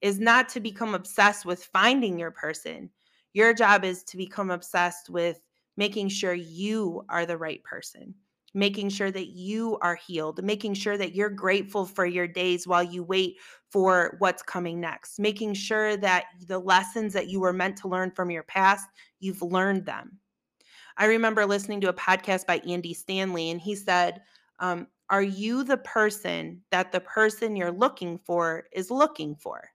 is 0.00 0.18
not 0.18 0.48
to 0.50 0.60
become 0.60 0.94
obsessed 0.94 1.44
with 1.44 1.64
finding 1.64 2.18
your 2.18 2.30
person. 2.30 2.90
Your 3.32 3.54
job 3.54 3.84
is 3.84 4.02
to 4.04 4.16
become 4.16 4.50
obsessed 4.50 5.10
with 5.10 5.40
making 5.76 6.08
sure 6.08 6.34
you 6.34 7.04
are 7.08 7.26
the 7.26 7.36
right 7.36 7.62
person, 7.64 8.14
making 8.54 8.88
sure 8.88 9.10
that 9.10 9.28
you 9.28 9.78
are 9.82 9.96
healed, 9.96 10.42
making 10.42 10.74
sure 10.74 10.96
that 10.96 11.14
you're 11.14 11.30
grateful 11.30 11.84
for 11.84 12.06
your 12.06 12.26
days 12.26 12.66
while 12.66 12.82
you 12.82 13.02
wait 13.02 13.36
for 13.70 14.16
what's 14.18 14.42
coming 14.42 14.80
next, 14.80 15.18
making 15.18 15.54
sure 15.54 15.96
that 15.96 16.24
the 16.46 16.58
lessons 16.58 17.12
that 17.12 17.28
you 17.28 17.40
were 17.40 17.52
meant 17.52 17.76
to 17.76 17.88
learn 17.88 18.10
from 18.10 18.30
your 18.30 18.44
past, 18.44 18.88
you've 19.20 19.42
learned 19.42 19.84
them. 19.84 20.18
I 20.96 21.06
remember 21.06 21.44
listening 21.44 21.82
to 21.82 21.90
a 21.90 21.94
podcast 21.94 22.46
by 22.46 22.58
Andy 22.66 22.94
Stanley, 22.94 23.50
and 23.50 23.60
he 23.60 23.74
said, 23.74 24.22
um, 24.60 24.86
Are 25.10 25.22
you 25.22 25.62
the 25.62 25.76
person 25.76 26.62
that 26.70 26.90
the 26.90 27.00
person 27.00 27.54
you're 27.54 27.70
looking 27.70 28.18
for 28.18 28.64
is 28.72 28.90
looking 28.90 29.36
for? 29.36 29.68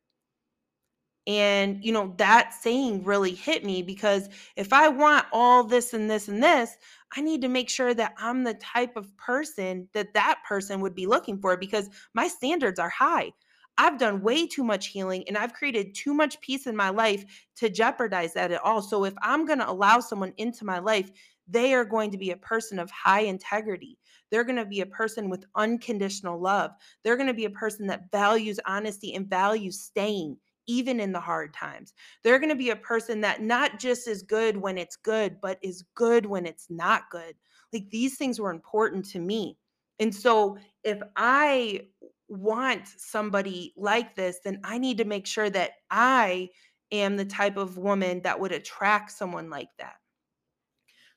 And, 1.27 1.83
you 1.83 1.91
know, 1.91 2.13
that 2.17 2.53
saying 2.53 3.03
really 3.03 3.35
hit 3.35 3.63
me 3.63 3.83
because 3.83 4.27
if 4.55 4.73
I 4.73 4.87
want 4.87 5.25
all 5.31 5.63
this 5.63 5.93
and 5.93 6.09
this 6.09 6.27
and 6.27 6.41
this, 6.41 6.77
I 7.15 7.21
need 7.21 7.41
to 7.41 7.47
make 7.47 7.69
sure 7.69 7.93
that 7.93 8.13
I'm 8.17 8.43
the 8.43 8.55
type 8.55 8.97
of 8.97 9.15
person 9.17 9.87
that 9.93 10.13
that 10.15 10.39
person 10.47 10.81
would 10.81 10.95
be 10.95 11.05
looking 11.05 11.39
for 11.39 11.57
because 11.57 11.89
my 12.13 12.27
standards 12.27 12.79
are 12.79 12.89
high. 12.89 13.31
I've 13.77 13.99
done 13.99 14.21
way 14.21 14.47
too 14.47 14.63
much 14.63 14.87
healing 14.87 15.23
and 15.27 15.37
I've 15.37 15.53
created 15.53 15.95
too 15.95 16.13
much 16.13 16.39
peace 16.41 16.67
in 16.67 16.75
my 16.75 16.89
life 16.89 17.23
to 17.57 17.69
jeopardize 17.69 18.33
that 18.33 18.51
at 18.51 18.61
all. 18.61 18.81
So 18.81 19.05
if 19.05 19.13
I'm 19.21 19.45
going 19.45 19.59
to 19.59 19.69
allow 19.69 19.99
someone 19.99 20.33
into 20.37 20.65
my 20.65 20.79
life, 20.79 21.11
they 21.47 21.73
are 21.73 21.85
going 21.85 22.11
to 22.11 22.17
be 22.17 22.31
a 22.31 22.37
person 22.37 22.79
of 22.79 22.89
high 22.91 23.21
integrity. 23.21 23.97
They're 24.29 24.43
going 24.43 24.57
to 24.57 24.65
be 24.65 24.81
a 24.81 24.85
person 24.85 25.29
with 25.29 25.45
unconditional 25.55 26.39
love. 26.39 26.71
They're 27.03 27.17
going 27.17 27.27
to 27.27 27.33
be 27.33 27.45
a 27.45 27.51
person 27.51 27.87
that 27.87 28.11
values 28.11 28.59
honesty 28.65 29.13
and 29.13 29.27
values 29.27 29.79
staying 29.79 30.37
even 30.67 30.99
in 30.99 31.11
the 31.11 31.19
hard 31.19 31.53
times. 31.53 31.93
They're 32.23 32.39
going 32.39 32.49
to 32.49 32.55
be 32.55 32.69
a 32.69 32.75
person 32.75 33.21
that 33.21 33.41
not 33.41 33.79
just 33.79 34.07
is 34.07 34.23
good 34.23 34.57
when 34.57 34.77
it's 34.77 34.95
good, 34.95 35.37
but 35.41 35.59
is 35.61 35.83
good 35.95 36.25
when 36.25 36.45
it's 36.45 36.67
not 36.69 37.09
good. 37.11 37.35
Like 37.73 37.89
these 37.89 38.17
things 38.17 38.39
were 38.39 38.51
important 38.51 39.05
to 39.09 39.19
me. 39.19 39.57
And 39.99 40.13
so 40.13 40.57
if 40.83 40.99
I 41.15 41.81
want 42.27 42.87
somebody 42.97 43.73
like 43.77 44.15
this, 44.15 44.39
then 44.43 44.59
I 44.63 44.77
need 44.77 44.97
to 44.97 45.05
make 45.05 45.27
sure 45.27 45.49
that 45.49 45.71
I 45.89 46.49
am 46.91 47.17
the 47.17 47.25
type 47.25 47.57
of 47.57 47.77
woman 47.77 48.21
that 48.23 48.39
would 48.39 48.51
attract 48.51 49.11
someone 49.11 49.49
like 49.49 49.69
that. 49.79 49.95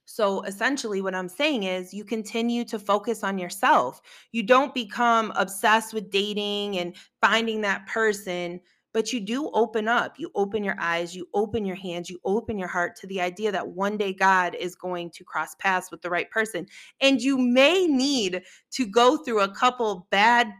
So 0.06 0.42
essentially, 0.42 1.00
what 1.00 1.14
I'm 1.14 1.30
saying 1.30 1.62
is 1.62 1.94
you 1.94 2.04
continue 2.04 2.64
to 2.66 2.78
focus 2.78 3.24
on 3.24 3.38
yourself. 3.38 4.02
You 4.32 4.42
don't 4.42 4.74
become 4.74 5.32
obsessed 5.34 5.94
with 5.94 6.10
dating 6.10 6.76
and 6.78 6.94
finding 7.22 7.62
that 7.62 7.86
person, 7.86 8.60
but 8.94 9.12
you 9.12 9.20
do 9.20 9.50
open 9.52 9.88
up. 9.88 10.14
You 10.18 10.30
open 10.36 10.64
your 10.64 10.76
eyes, 10.78 11.14
you 11.14 11.26
open 11.34 11.66
your 11.66 11.76
hands, 11.76 12.08
you 12.08 12.18
open 12.24 12.56
your 12.56 12.68
heart 12.68 12.96
to 13.00 13.06
the 13.08 13.20
idea 13.20 13.52
that 13.52 13.68
one 13.68 13.98
day 13.98 14.14
God 14.14 14.54
is 14.54 14.76
going 14.76 15.10
to 15.10 15.24
cross 15.24 15.54
paths 15.56 15.90
with 15.90 16.00
the 16.00 16.08
right 16.08 16.30
person. 16.30 16.66
And 17.00 17.20
you 17.20 17.36
may 17.36 17.86
need 17.86 18.42
to 18.70 18.86
go 18.86 19.18
through 19.18 19.40
a 19.40 19.52
couple 19.52 20.06
bad 20.10 20.52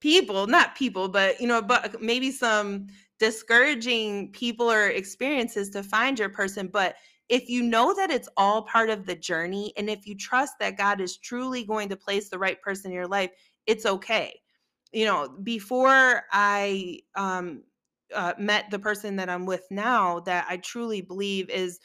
people, 0.00 0.46
not 0.46 0.76
people, 0.76 1.08
but 1.08 1.40
you 1.40 1.48
know, 1.48 1.62
but 1.62 1.94
uh, 1.94 1.98
maybe 2.00 2.30
some 2.30 2.86
discouraging 3.18 4.30
people 4.32 4.70
or 4.70 4.88
experiences 4.88 5.70
to 5.70 5.82
find 5.82 6.18
your 6.18 6.28
person, 6.28 6.68
but 6.68 6.96
if 7.28 7.48
you 7.48 7.62
know 7.62 7.94
that 7.94 8.10
it's 8.10 8.28
all 8.36 8.62
part 8.62 8.88
of 8.88 9.04
the 9.04 9.14
journey 9.14 9.72
and 9.76 9.90
if 9.90 10.06
you 10.06 10.14
trust 10.14 10.54
that 10.60 10.78
God 10.78 11.00
is 11.00 11.18
truly 11.18 11.64
going 11.64 11.88
to 11.88 11.96
place 11.96 12.28
the 12.28 12.38
right 12.38 12.60
person 12.62 12.90
in 12.90 12.94
your 12.94 13.08
life, 13.08 13.30
it's 13.66 13.84
okay. 13.84 14.40
You 14.92 15.04
know, 15.04 15.28
before 15.42 16.22
I 16.32 17.00
um, 17.14 17.62
uh, 18.14 18.34
met 18.38 18.70
the 18.70 18.78
person 18.78 19.16
that 19.16 19.28
I'm 19.28 19.46
with 19.46 19.66
now, 19.70 20.20
that 20.20 20.46
I 20.48 20.56
truly 20.58 21.00
believe 21.02 21.50
is 21.50 21.78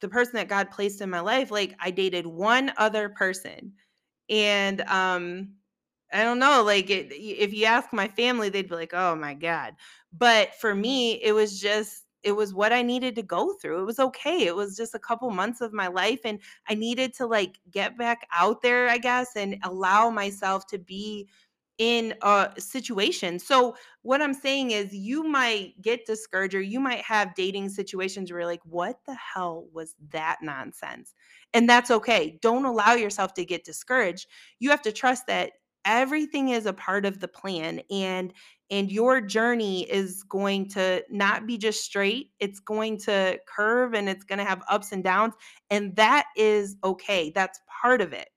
the 0.00 0.08
person 0.08 0.34
that 0.34 0.48
God 0.48 0.70
placed 0.70 1.00
in 1.00 1.10
my 1.10 1.20
life, 1.20 1.50
like 1.50 1.74
I 1.80 1.90
dated 1.90 2.26
one 2.26 2.72
other 2.76 3.08
person. 3.10 3.72
And 4.30 4.80
um, 4.82 5.54
I 6.12 6.22
don't 6.22 6.38
know, 6.38 6.62
like 6.64 6.90
it, 6.90 7.12
if 7.12 7.52
you 7.52 7.66
ask 7.66 7.92
my 7.92 8.08
family, 8.08 8.48
they'd 8.48 8.68
be 8.68 8.74
like, 8.74 8.94
oh 8.94 9.14
my 9.14 9.34
God. 9.34 9.74
But 10.12 10.54
for 10.54 10.74
me, 10.74 11.22
it 11.22 11.32
was 11.32 11.60
just 11.60 12.04
it 12.24 12.32
was 12.32 12.52
what 12.52 12.72
I 12.72 12.82
needed 12.82 13.14
to 13.16 13.22
go 13.22 13.54
through. 13.54 13.80
It 13.82 13.86
was 13.86 14.00
okay. 14.00 14.46
It 14.46 14.54
was 14.56 14.76
just 14.76 14.94
a 14.94 14.98
couple 14.98 15.30
months 15.30 15.60
of 15.60 15.72
my 15.72 15.86
life 15.86 16.20
and 16.24 16.40
I 16.68 16.74
needed 16.74 17.14
to 17.14 17.26
like 17.26 17.58
get 17.70 17.96
back 17.96 18.26
out 18.36 18.60
there, 18.60 18.88
I 18.88 18.98
guess, 18.98 19.36
and 19.36 19.56
allow 19.62 20.10
myself 20.10 20.66
to 20.68 20.78
be 20.78 21.28
in 21.78 22.14
a 22.22 22.50
situation. 22.58 23.38
So 23.38 23.76
what 24.02 24.20
I'm 24.20 24.34
saying 24.34 24.72
is 24.72 24.92
you 24.92 25.22
might 25.22 25.80
get 25.80 26.06
discouraged 26.06 26.54
or 26.54 26.60
you 26.60 26.80
might 26.80 27.02
have 27.02 27.34
dating 27.34 27.68
situations 27.68 28.30
where 28.30 28.40
you're 28.40 28.48
like, 28.48 28.64
what 28.64 28.98
the 29.06 29.14
hell 29.14 29.66
was 29.72 29.94
that 30.10 30.38
nonsense? 30.42 31.14
And 31.54 31.68
that's 31.68 31.90
okay. 31.90 32.38
Don't 32.42 32.64
allow 32.64 32.94
yourself 32.94 33.32
to 33.34 33.44
get 33.44 33.64
discouraged. 33.64 34.26
You 34.58 34.70
have 34.70 34.82
to 34.82 34.92
trust 34.92 35.26
that 35.28 35.52
everything 35.84 36.50
is 36.50 36.66
a 36.66 36.72
part 36.72 37.06
of 37.06 37.20
the 37.20 37.28
plan 37.28 37.80
and 37.90 38.32
and 38.70 38.92
your 38.92 39.22
journey 39.22 39.90
is 39.90 40.22
going 40.24 40.68
to 40.68 41.02
not 41.08 41.46
be 41.46 41.56
just 41.56 41.82
straight 41.82 42.30
it's 42.40 42.60
going 42.60 42.98
to 42.98 43.38
curve 43.46 43.94
and 43.94 44.08
it's 44.08 44.24
going 44.24 44.38
to 44.38 44.44
have 44.44 44.62
ups 44.68 44.92
and 44.92 45.02
downs 45.02 45.34
and 45.70 45.94
that 45.96 46.26
is 46.36 46.76
okay 46.84 47.30
that's 47.34 47.60
part 47.80 48.00
of 48.00 48.12
it 48.12 48.28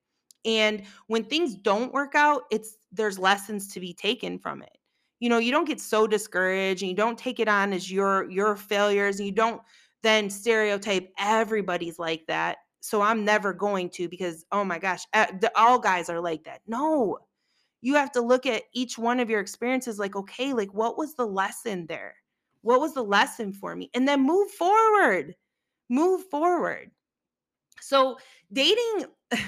and 0.45 0.83
when 1.07 1.24
things 1.24 1.55
don't 1.55 1.94
work 1.94 2.15
out 2.15 2.44
it's 2.51 2.77
there's 2.91 3.19
lessons 3.19 3.67
to 3.67 3.79
be 3.79 3.93
taken 3.93 4.37
from 4.37 4.61
it 4.61 4.77
you 5.19 5.29
know 5.29 5.37
you 5.37 5.51
don't 5.51 5.67
get 5.67 5.79
so 5.79 6.07
discouraged 6.07 6.81
and 6.81 6.89
you 6.89 6.95
don't 6.95 7.17
take 7.17 7.39
it 7.39 7.47
on 7.47 7.73
as 7.73 7.91
your 7.91 8.29
your 8.29 8.55
failures 8.55 9.19
and 9.19 9.27
you 9.27 9.33
don't 9.33 9.61
then 10.03 10.29
stereotype 10.29 11.09
everybody's 11.17 11.99
like 11.99 12.25
that 12.27 12.57
so 12.79 13.01
i'm 13.01 13.23
never 13.23 13.53
going 13.53 13.89
to 13.89 14.07
because 14.09 14.45
oh 14.51 14.63
my 14.63 14.79
gosh 14.79 15.03
all 15.55 15.79
guys 15.79 16.09
are 16.09 16.21
like 16.21 16.43
that 16.43 16.61
no 16.67 17.17
you 17.81 17.95
have 17.95 18.11
to 18.11 18.21
look 18.21 18.45
at 18.45 18.63
each 18.73 18.97
one 18.97 19.19
of 19.19 19.29
your 19.29 19.39
experiences 19.39 19.99
like, 19.99 20.15
okay, 20.15 20.53
like 20.53 20.73
what 20.73 20.97
was 20.97 21.15
the 21.15 21.25
lesson 21.25 21.87
there? 21.87 22.15
What 22.61 22.79
was 22.79 22.93
the 22.93 23.03
lesson 23.03 23.51
for 23.51 23.75
me? 23.75 23.89
And 23.93 24.07
then 24.07 24.21
move 24.21 24.51
forward. 24.51 25.35
Move 25.89 26.23
forward. 26.29 26.91
So, 27.81 28.17
dating 28.53 29.05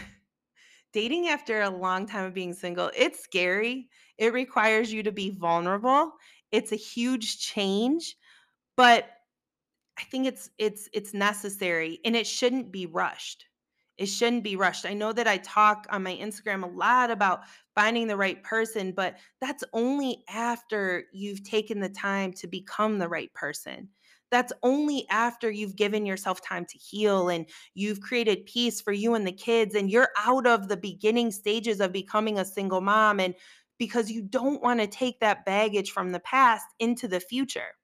dating 0.94 1.28
after 1.28 1.62
a 1.62 1.70
long 1.70 2.06
time 2.06 2.26
of 2.26 2.34
being 2.34 2.54
single, 2.54 2.92
it's 2.96 3.24
scary. 3.24 3.90
It 4.18 4.34
requires 4.34 4.94
you 4.94 5.04
to 5.04 5.12
be 5.12 5.32
vulnerable. 5.32 6.14
It's 6.52 6.72
a 6.72 6.78
huge 6.78 7.40
change, 7.40 8.16
but 8.78 9.10
I 10.00 10.04
think 10.04 10.26
it's 10.28 10.50
it's 10.58 10.90
it's 10.94 11.14
necessary 11.14 12.00
and 12.06 12.16
it 12.16 12.28
shouldn't 12.28 12.72
be 12.72 12.86
rushed. 12.86 13.46
It 13.98 14.08
shouldn't 14.08 14.44
be 14.44 14.56
rushed. 14.56 14.86
I 14.86 14.94
know 14.94 15.14
that 15.14 15.28
I 15.28 15.38
talk 15.38 15.86
on 15.92 16.02
my 16.02 16.16
Instagram 16.16 16.64
a 16.64 16.68
lot 16.68 17.12
about 17.12 17.42
finding 17.76 18.08
the 18.08 18.18
right 18.18 18.42
person, 18.44 18.92
but 18.92 19.18
that's 19.40 19.64
only 19.72 20.24
after 20.28 21.06
you've 21.14 21.44
taken 21.44 21.80
the 21.80 21.90
time 21.90 22.34
to 22.34 22.48
become 22.48 22.98
the 22.98 23.08
right 23.08 23.32
person. 23.34 23.90
That's 24.34 24.52
only 24.64 25.06
after 25.12 25.52
you've 25.52 25.76
given 25.76 26.08
yourself 26.08 26.42
time 26.42 26.66
to 26.66 26.78
heal 26.80 27.30
and 27.30 27.46
you've 27.76 28.02
created 28.02 28.48
peace 28.48 28.82
for 28.82 28.92
you 28.92 29.14
and 29.14 29.28
the 29.28 29.32
kids, 29.32 29.76
and 29.76 29.92
you're 29.92 30.10
out 30.18 30.48
of 30.48 30.68
the 30.68 30.76
beginning 30.76 31.30
stages 31.30 31.80
of 31.80 31.92
becoming 31.92 32.40
a 32.40 32.46
single 32.46 32.82
mom. 32.82 33.20
And 33.20 33.36
because 33.78 34.10
you 34.10 34.24
don't 34.24 34.64
want 34.64 34.80
to 34.80 34.88
take 34.88 35.20
that 35.20 35.46
baggage 35.46 35.92
from 35.92 36.12
the 36.12 36.20
past 36.22 36.66
into 36.80 37.08
the 37.08 37.20
future. 37.20 37.76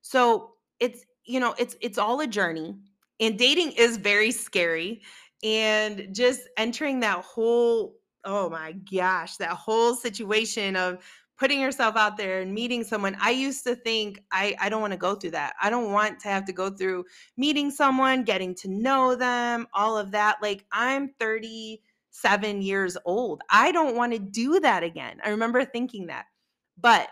So 0.00 0.52
it's, 0.78 1.04
you 1.24 1.40
know, 1.40 1.56
it's 1.58 1.74
it's 1.80 1.98
all 1.98 2.20
a 2.20 2.26
journey. 2.28 2.76
And 3.18 3.36
dating 3.36 3.72
is 3.72 3.96
very 3.96 4.30
scary 4.30 5.02
and 5.42 6.08
just 6.12 6.42
entering 6.56 7.00
that 7.00 7.24
whole 7.24 7.96
oh 8.24 8.48
my 8.48 8.72
gosh 8.72 9.36
that 9.36 9.50
whole 9.50 9.94
situation 9.94 10.76
of 10.76 10.98
putting 11.38 11.60
yourself 11.60 11.96
out 11.96 12.16
there 12.16 12.40
and 12.40 12.52
meeting 12.52 12.84
someone 12.84 13.16
i 13.20 13.30
used 13.30 13.64
to 13.64 13.74
think 13.74 14.22
i 14.32 14.54
i 14.60 14.68
don't 14.68 14.80
want 14.80 14.92
to 14.92 14.98
go 14.98 15.14
through 15.14 15.30
that 15.30 15.54
i 15.62 15.70
don't 15.70 15.92
want 15.92 16.18
to 16.20 16.28
have 16.28 16.44
to 16.44 16.52
go 16.52 16.70
through 16.70 17.04
meeting 17.36 17.70
someone 17.70 18.22
getting 18.24 18.54
to 18.54 18.68
know 18.68 19.14
them 19.14 19.66
all 19.74 19.98
of 19.98 20.10
that 20.12 20.36
like 20.42 20.64
i'm 20.72 21.10
37 21.20 22.62
years 22.62 22.96
old 23.04 23.42
i 23.50 23.72
don't 23.72 23.96
want 23.96 24.12
to 24.12 24.18
do 24.18 24.60
that 24.60 24.82
again 24.82 25.18
i 25.24 25.30
remember 25.30 25.64
thinking 25.64 26.06
that 26.06 26.26
but 26.80 27.08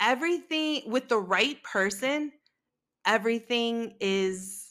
everything 0.00 0.82
with 0.86 1.08
the 1.08 1.18
right 1.18 1.62
person 1.62 2.32
everything 3.06 3.94
is 4.00 4.64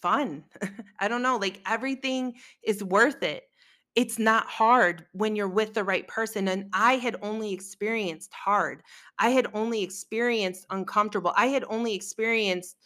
fun. 0.00 0.44
I 1.00 1.08
don't 1.08 1.22
know, 1.22 1.36
like 1.36 1.60
everything 1.66 2.34
is 2.62 2.82
worth 2.82 3.22
it. 3.22 3.44
It's 3.96 4.18
not 4.18 4.46
hard 4.46 5.06
when 5.12 5.34
you're 5.34 5.48
with 5.48 5.74
the 5.74 5.84
right 5.84 6.06
person. 6.06 6.48
And 6.48 6.70
I 6.72 6.94
had 6.94 7.16
only 7.22 7.52
experienced 7.52 8.32
hard. 8.32 8.82
I 9.18 9.30
had 9.30 9.48
only 9.52 9.82
experienced 9.82 10.66
uncomfortable. 10.70 11.32
I 11.36 11.46
had 11.46 11.64
only 11.68 11.94
experienced, 11.94 12.76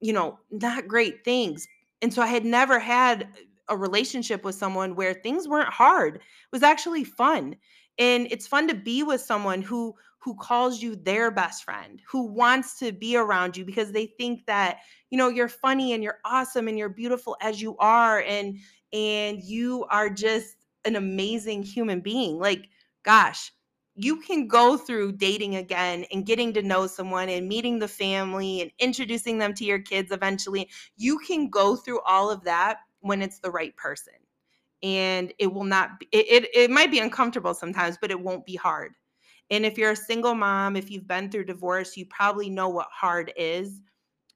you 0.00 0.12
know, 0.12 0.38
not 0.50 0.88
great 0.88 1.24
things. 1.24 1.66
And 2.02 2.12
so 2.12 2.20
I 2.20 2.26
had 2.26 2.44
never 2.44 2.78
had 2.78 3.28
a 3.68 3.76
relationship 3.76 4.44
with 4.44 4.54
someone 4.54 4.94
where 4.94 5.14
things 5.14 5.48
weren't 5.48 5.72
hard. 5.72 6.16
It 6.16 6.22
was 6.52 6.62
actually 6.62 7.04
fun. 7.04 7.56
And 7.98 8.26
it's 8.30 8.46
fun 8.46 8.68
to 8.68 8.74
be 8.74 9.02
with 9.02 9.20
someone 9.20 9.62
who 9.62 9.94
who 10.24 10.34
calls 10.36 10.80
you 10.82 10.96
their 10.96 11.30
best 11.30 11.64
friend, 11.64 12.00
who 12.08 12.26
wants 12.26 12.78
to 12.78 12.92
be 12.92 13.16
around 13.16 13.56
you 13.56 13.64
because 13.64 13.92
they 13.92 14.06
think 14.06 14.46
that, 14.46 14.78
you 15.10 15.18
know, 15.18 15.28
you're 15.28 15.48
funny 15.48 15.92
and 15.92 16.02
you're 16.02 16.18
awesome 16.24 16.66
and 16.66 16.78
you're 16.78 16.88
beautiful 16.88 17.36
as 17.42 17.60
you 17.60 17.76
are 17.78 18.20
and 18.20 18.58
and 18.92 19.42
you 19.42 19.84
are 19.90 20.08
just 20.08 20.56
an 20.86 20.96
amazing 20.96 21.62
human 21.62 22.00
being. 22.00 22.38
Like 22.38 22.68
gosh, 23.04 23.52
you 23.94 24.20
can 24.20 24.48
go 24.48 24.76
through 24.78 25.12
dating 25.12 25.56
again 25.56 26.06
and 26.10 26.26
getting 26.26 26.54
to 26.54 26.62
know 26.62 26.86
someone 26.86 27.28
and 27.28 27.46
meeting 27.46 27.78
the 27.78 27.88
family 27.88 28.62
and 28.62 28.70
introducing 28.78 29.38
them 29.38 29.52
to 29.54 29.64
your 29.64 29.78
kids 29.78 30.10
eventually. 30.10 30.70
You 30.96 31.18
can 31.18 31.50
go 31.50 31.76
through 31.76 32.00
all 32.00 32.30
of 32.30 32.44
that 32.44 32.78
when 33.00 33.22
it's 33.22 33.40
the 33.40 33.50
right 33.50 33.76
person. 33.76 34.14
And 34.82 35.32
it 35.38 35.52
will 35.52 35.64
not 35.64 36.00
be, 36.00 36.08
it, 36.12 36.44
it, 36.44 36.50
it 36.54 36.70
might 36.70 36.90
be 36.90 36.98
uncomfortable 36.98 37.54
sometimes, 37.54 37.96
but 38.00 38.10
it 38.10 38.20
won't 38.20 38.44
be 38.44 38.56
hard 38.56 38.94
and 39.50 39.64
if 39.66 39.76
you're 39.78 39.92
a 39.92 39.96
single 39.96 40.34
mom, 40.34 40.76
if 40.76 40.90
you've 40.90 41.06
been 41.06 41.30
through 41.30 41.44
divorce, 41.44 41.96
you 41.96 42.06
probably 42.06 42.48
know 42.50 42.68
what 42.68 42.88
hard 42.90 43.32
is. 43.36 43.80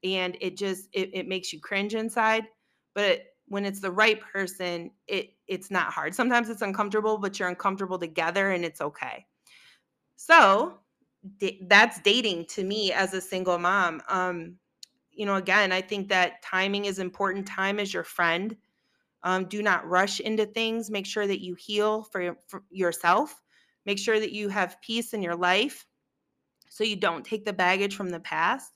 And 0.03 0.37
it 0.39 0.57
just 0.57 0.89
it, 0.93 1.09
it 1.13 1.27
makes 1.27 1.51
you 1.51 1.59
cringe 1.59 1.95
inside. 1.95 2.45
But 2.93 3.21
when 3.47 3.65
it's 3.65 3.81
the 3.81 3.91
right 3.91 4.19
person, 4.21 4.91
it 5.07 5.31
it's 5.47 5.71
not 5.71 5.91
hard. 5.91 6.13
Sometimes 6.13 6.49
it's 6.49 6.61
uncomfortable, 6.61 7.17
but 7.17 7.39
you're 7.39 7.49
uncomfortable 7.49 7.97
together 7.97 8.51
and 8.51 8.63
it's 8.63 8.81
okay. 8.81 9.25
So 10.15 10.79
da- 11.39 11.59
that's 11.67 11.99
dating 12.01 12.45
to 12.47 12.63
me 12.63 12.91
as 12.91 13.13
a 13.13 13.21
single 13.21 13.57
mom. 13.57 14.01
Um, 14.07 14.55
you 15.11 15.25
know, 15.25 15.35
again, 15.35 15.71
I 15.71 15.81
think 15.81 16.07
that 16.09 16.41
timing 16.41 16.85
is 16.85 16.99
important. 16.99 17.47
Time 17.47 17.79
is 17.79 17.93
your 17.93 18.03
friend. 18.03 18.55
Um, 19.23 19.45
do 19.45 19.61
not 19.61 19.87
rush 19.87 20.19
into 20.21 20.45
things. 20.45 20.89
Make 20.89 21.05
sure 21.05 21.27
that 21.27 21.43
you 21.43 21.55
heal 21.55 22.03
for, 22.03 22.37
for 22.47 22.63
yourself. 22.69 23.41
Make 23.89 23.97
sure 23.97 24.19
that 24.19 24.33
you 24.33 24.49
have 24.49 24.79
peace 24.81 25.15
in 25.15 25.23
your 25.23 25.35
life 25.35 25.87
so 26.69 26.83
you 26.83 26.95
don't 26.95 27.25
take 27.25 27.43
the 27.43 27.53
baggage 27.53 27.95
from 27.95 28.11
the 28.11 28.19
past. 28.19 28.71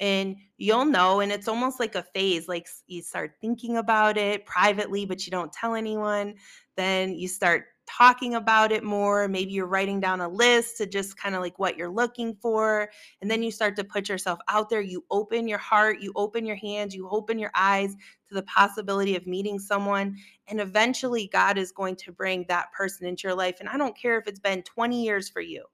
And 0.00 0.36
you'll 0.56 0.86
know 0.86 1.20
and 1.20 1.30
it's 1.30 1.46
almost 1.46 1.78
like 1.78 1.94
a 1.94 2.02
phase 2.14 2.48
like 2.48 2.66
you 2.86 3.02
start 3.02 3.34
thinking 3.38 3.76
about 3.76 4.16
it 4.16 4.46
privately 4.46 5.04
but 5.04 5.26
you 5.26 5.30
don't 5.30 5.52
tell 5.52 5.74
anyone. 5.74 6.36
Then 6.74 7.12
you 7.12 7.28
start 7.28 7.66
talking 7.86 8.34
about 8.34 8.72
it 8.72 8.82
more 8.82 9.28
maybe 9.28 9.52
you're 9.52 9.66
writing 9.66 10.00
down 10.00 10.20
a 10.20 10.28
list 10.28 10.76
to 10.76 10.86
just 10.86 11.16
kind 11.16 11.34
of 11.34 11.40
like 11.40 11.58
what 11.58 11.76
you're 11.76 11.88
looking 11.88 12.34
for 12.34 12.90
and 13.22 13.30
then 13.30 13.42
you 13.42 13.50
start 13.50 13.76
to 13.76 13.84
put 13.84 14.08
yourself 14.08 14.38
out 14.48 14.68
there 14.68 14.80
you 14.80 15.04
open 15.10 15.46
your 15.46 15.58
heart 15.58 16.00
you 16.00 16.12
open 16.16 16.44
your 16.44 16.56
hands 16.56 16.94
you 16.94 17.08
open 17.10 17.38
your 17.38 17.52
eyes 17.54 17.94
to 18.28 18.34
the 18.34 18.42
possibility 18.42 19.14
of 19.16 19.26
meeting 19.26 19.58
someone 19.58 20.16
and 20.48 20.60
eventually 20.60 21.28
god 21.32 21.56
is 21.56 21.72
going 21.72 21.94
to 21.96 22.10
bring 22.12 22.44
that 22.48 22.72
person 22.72 23.06
into 23.06 23.28
your 23.28 23.36
life 23.36 23.56
and 23.60 23.68
i 23.68 23.76
don't 23.76 23.96
care 23.96 24.18
if 24.18 24.26
it's 24.26 24.40
been 24.40 24.62
20 24.62 25.02
years 25.02 25.28
for 25.28 25.40
you. 25.40 25.64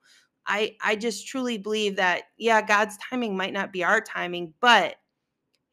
I 0.46 0.76
I 0.82 0.96
just 0.96 1.26
truly 1.26 1.58
believe 1.58 1.96
that 1.96 2.24
yeah, 2.36 2.62
God's 2.62 2.96
timing 2.98 3.36
might 3.36 3.52
not 3.52 3.72
be 3.72 3.84
our 3.84 4.00
timing, 4.00 4.54
but 4.60 4.96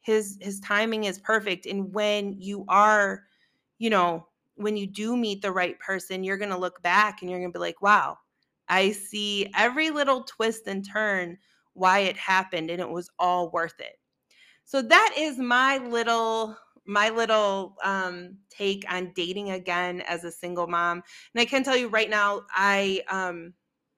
his 0.00 0.38
his 0.40 0.60
timing 0.60 1.04
is 1.04 1.18
perfect 1.18 1.66
and 1.66 1.92
when 1.92 2.40
you 2.40 2.64
are, 2.68 3.24
you 3.78 3.90
know, 3.90 4.26
when 4.60 4.76
you 4.76 4.86
do 4.86 5.16
meet 5.16 5.42
the 5.42 5.52
right 5.52 5.78
person, 5.78 6.24
you're 6.24 6.38
going 6.38 6.50
to 6.50 6.58
look 6.58 6.82
back 6.82 7.20
and 7.22 7.30
you're 7.30 7.40
going 7.40 7.52
to 7.52 7.58
be 7.58 7.60
like, 7.60 7.82
"Wow, 7.82 8.18
I 8.68 8.92
see 8.92 9.50
every 9.56 9.90
little 9.90 10.24
twist 10.24 10.66
and 10.66 10.86
turn 10.88 11.38
why 11.74 12.00
it 12.00 12.16
happened 12.16 12.70
and 12.70 12.80
it 12.80 12.90
was 12.90 13.10
all 13.18 13.50
worth 13.50 13.80
it." 13.80 13.96
So 14.64 14.82
that 14.82 15.14
is 15.16 15.38
my 15.38 15.78
little 15.78 16.56
my 16.86 17.10
little 17.10 17.76
um 17.84 18.38
take 18.50 18.84
on 18.90 19.12
dating 19.14 19.50
again 19.50 20.00
as 20.02 20.24
a 20.24 20.30
single 20.32 20.66
mom. 20.66 21.02
And 21.34 21.40
I 21.40 21.44
can 21.44 21.62
tell 21.62 21.76
you 21.76 21.88
right 21.88 22.10
now 22.10 22.42
I 22.50 23.02
um 23.08 23.54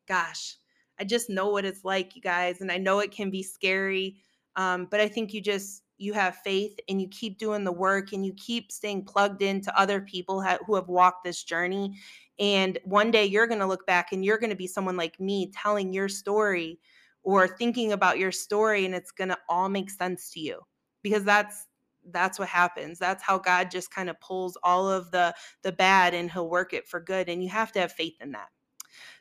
gosh, 0.08 0.56
I 0.98 1.04
just 1.04 1.30
know 1.30 1.48
what 1.50 1.64
it's 1.64 1.84
like, 1.84 2.16
you 2.16 2.22
guys, 2.22 2.60
and 2.60 2.70
I 2.72 2.78
know 2.78 2.98
it 3.00 3.12
can 3.12 3.30
be 3.30 3.42
scary. 3.42 4.16
Um, 4.56 4.86
but 4.90 5.00
I 5.00 5.08
think 5.08 5.32
you 5.32 5.40
just 5.40 5.82
you 6.02 6.12
have 6.12 6.36
faith 6.36 6.78
and 6.88 7.00
you 7.00 7.08
keep 7.08 7.38
doing 7.38 7.64
the 7.64 7.72
work 7.72 8.12
and 8.12 8.26
you 8.26 8.34
keep 8.34 8.72
staying 8.72 9.04
plugged 9.04 9.42
into 9.42 9.76
other 9.78 10.00
people 10.00 10.44
who 10.66 10.74
have 10.74 10.88
walked 10.88 11.24
this 11.24 11.44
journey. 11.44 11.96
And 12.38 12.78
one 12.84 13.10
day 13.10 13.24
you're 13.24 13.46
going 13.46 13.60
to 13.60 13.66
look 13.66 13.86
back 13.86 14.12
and 14.12 14.24
you're 14.24 14.38
going 14.38 14.50
to 14.50 14.56
be 14.56 14.66
someone 14.66 14.96
like 14.96 15.20
me 15.20 15.52
telling 15.54 15.92
your 15.92 16.08
story 16.08 16.78
or 17.22 17.46
thinking 17.46 17.92
about 17.92 18.18
your 18.18 18.32
story, 18.32 18.84
and 18.84 18.96
it's 18.96 19.12
going 19.12 19.28
to 19.28 19.38
all 19.48 19.68
make 19.68 19.90
sense 19.90 20.30
to 20.30 20.40
you 20.40 20.60
because 21.02 21.24
that's 21.24 21.68
that's 22.10 22.36
what 22.36 22.48
happens 22.48 22.98
that's 22.98 23.22
how 23.22 23.38
god 23.38 23.70
just 23.70 23.94
kind 23.94 24.10
of 24.10 24.18
pulls 24.20 24.58
all 24.64 24.90
of 24.90 25.10
the 25.12 25.32
the 25.62 25.70
bad 25.70 26.14
and 26.14 26.32
he'll 26.32 26.48
work 26.48 26.72
it 26.72 26.88
for 26.88 26.98
good 26.98 27.28
and 27.28 27.44
you 27.44 27.48
have 27.48 27.70
to 27.70 27.78
have 27.78 27.92
faith 27.92 28.16
in 28.20 28.32
that 28.32 28.48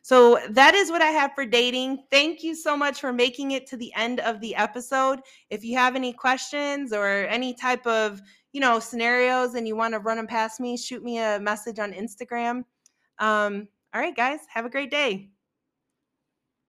so 0.02 0.40
that 0.50 0.74
is 0.74 0.90
what 0.90 1.02
I 1.02 1.10
have 1.12 1.34
for 1.34 1.46
dating. 1.46 2.04
Thank 2.10 2.44
you 2.44 2.56
so 2.56 2.76
much 2.76 3.00
for 3.00 3.14
making 3.14 3.52
it 3.52 3.68
to 3.68 3.78
the 3.78 3.94
end 3.96 4.20
of 4.20 4.40
the 4.40 4.56
episode. 4.56 5.20
If 5.50 5.64
you 5.64 5.78
have 5.78 5.96
any 5.96 6.14
questions 6.14 6.94
or 6.94 7.08
any 7.08 7.54
type 7.54 7.86
of, 7.86 8.22
you 8.52 8.62
know, 8.62 8.80
scenarios 8.80 9.56
and 9.56 9.68
you 9.68 9.76
want 9.76 9.94
to 9.94 10.00
run 10.00 10.18
them 10.18 10.28
past 10.28 10.60
me, 10.60 10.78
shoot 10.78 11.04
me 11.04 11.20
a 11.20 11.40
message 11.40 11.80
on 11.80 11.94
Instagram. 11.94 12.64
Um, 13.20 13.68
all 13.94 14.02
right, 14.02 14.16
guys, 14.16 14.40
have 14.54 14.66
a 14.66 14.70
great 14.70 14.90
day. 14.90 15.30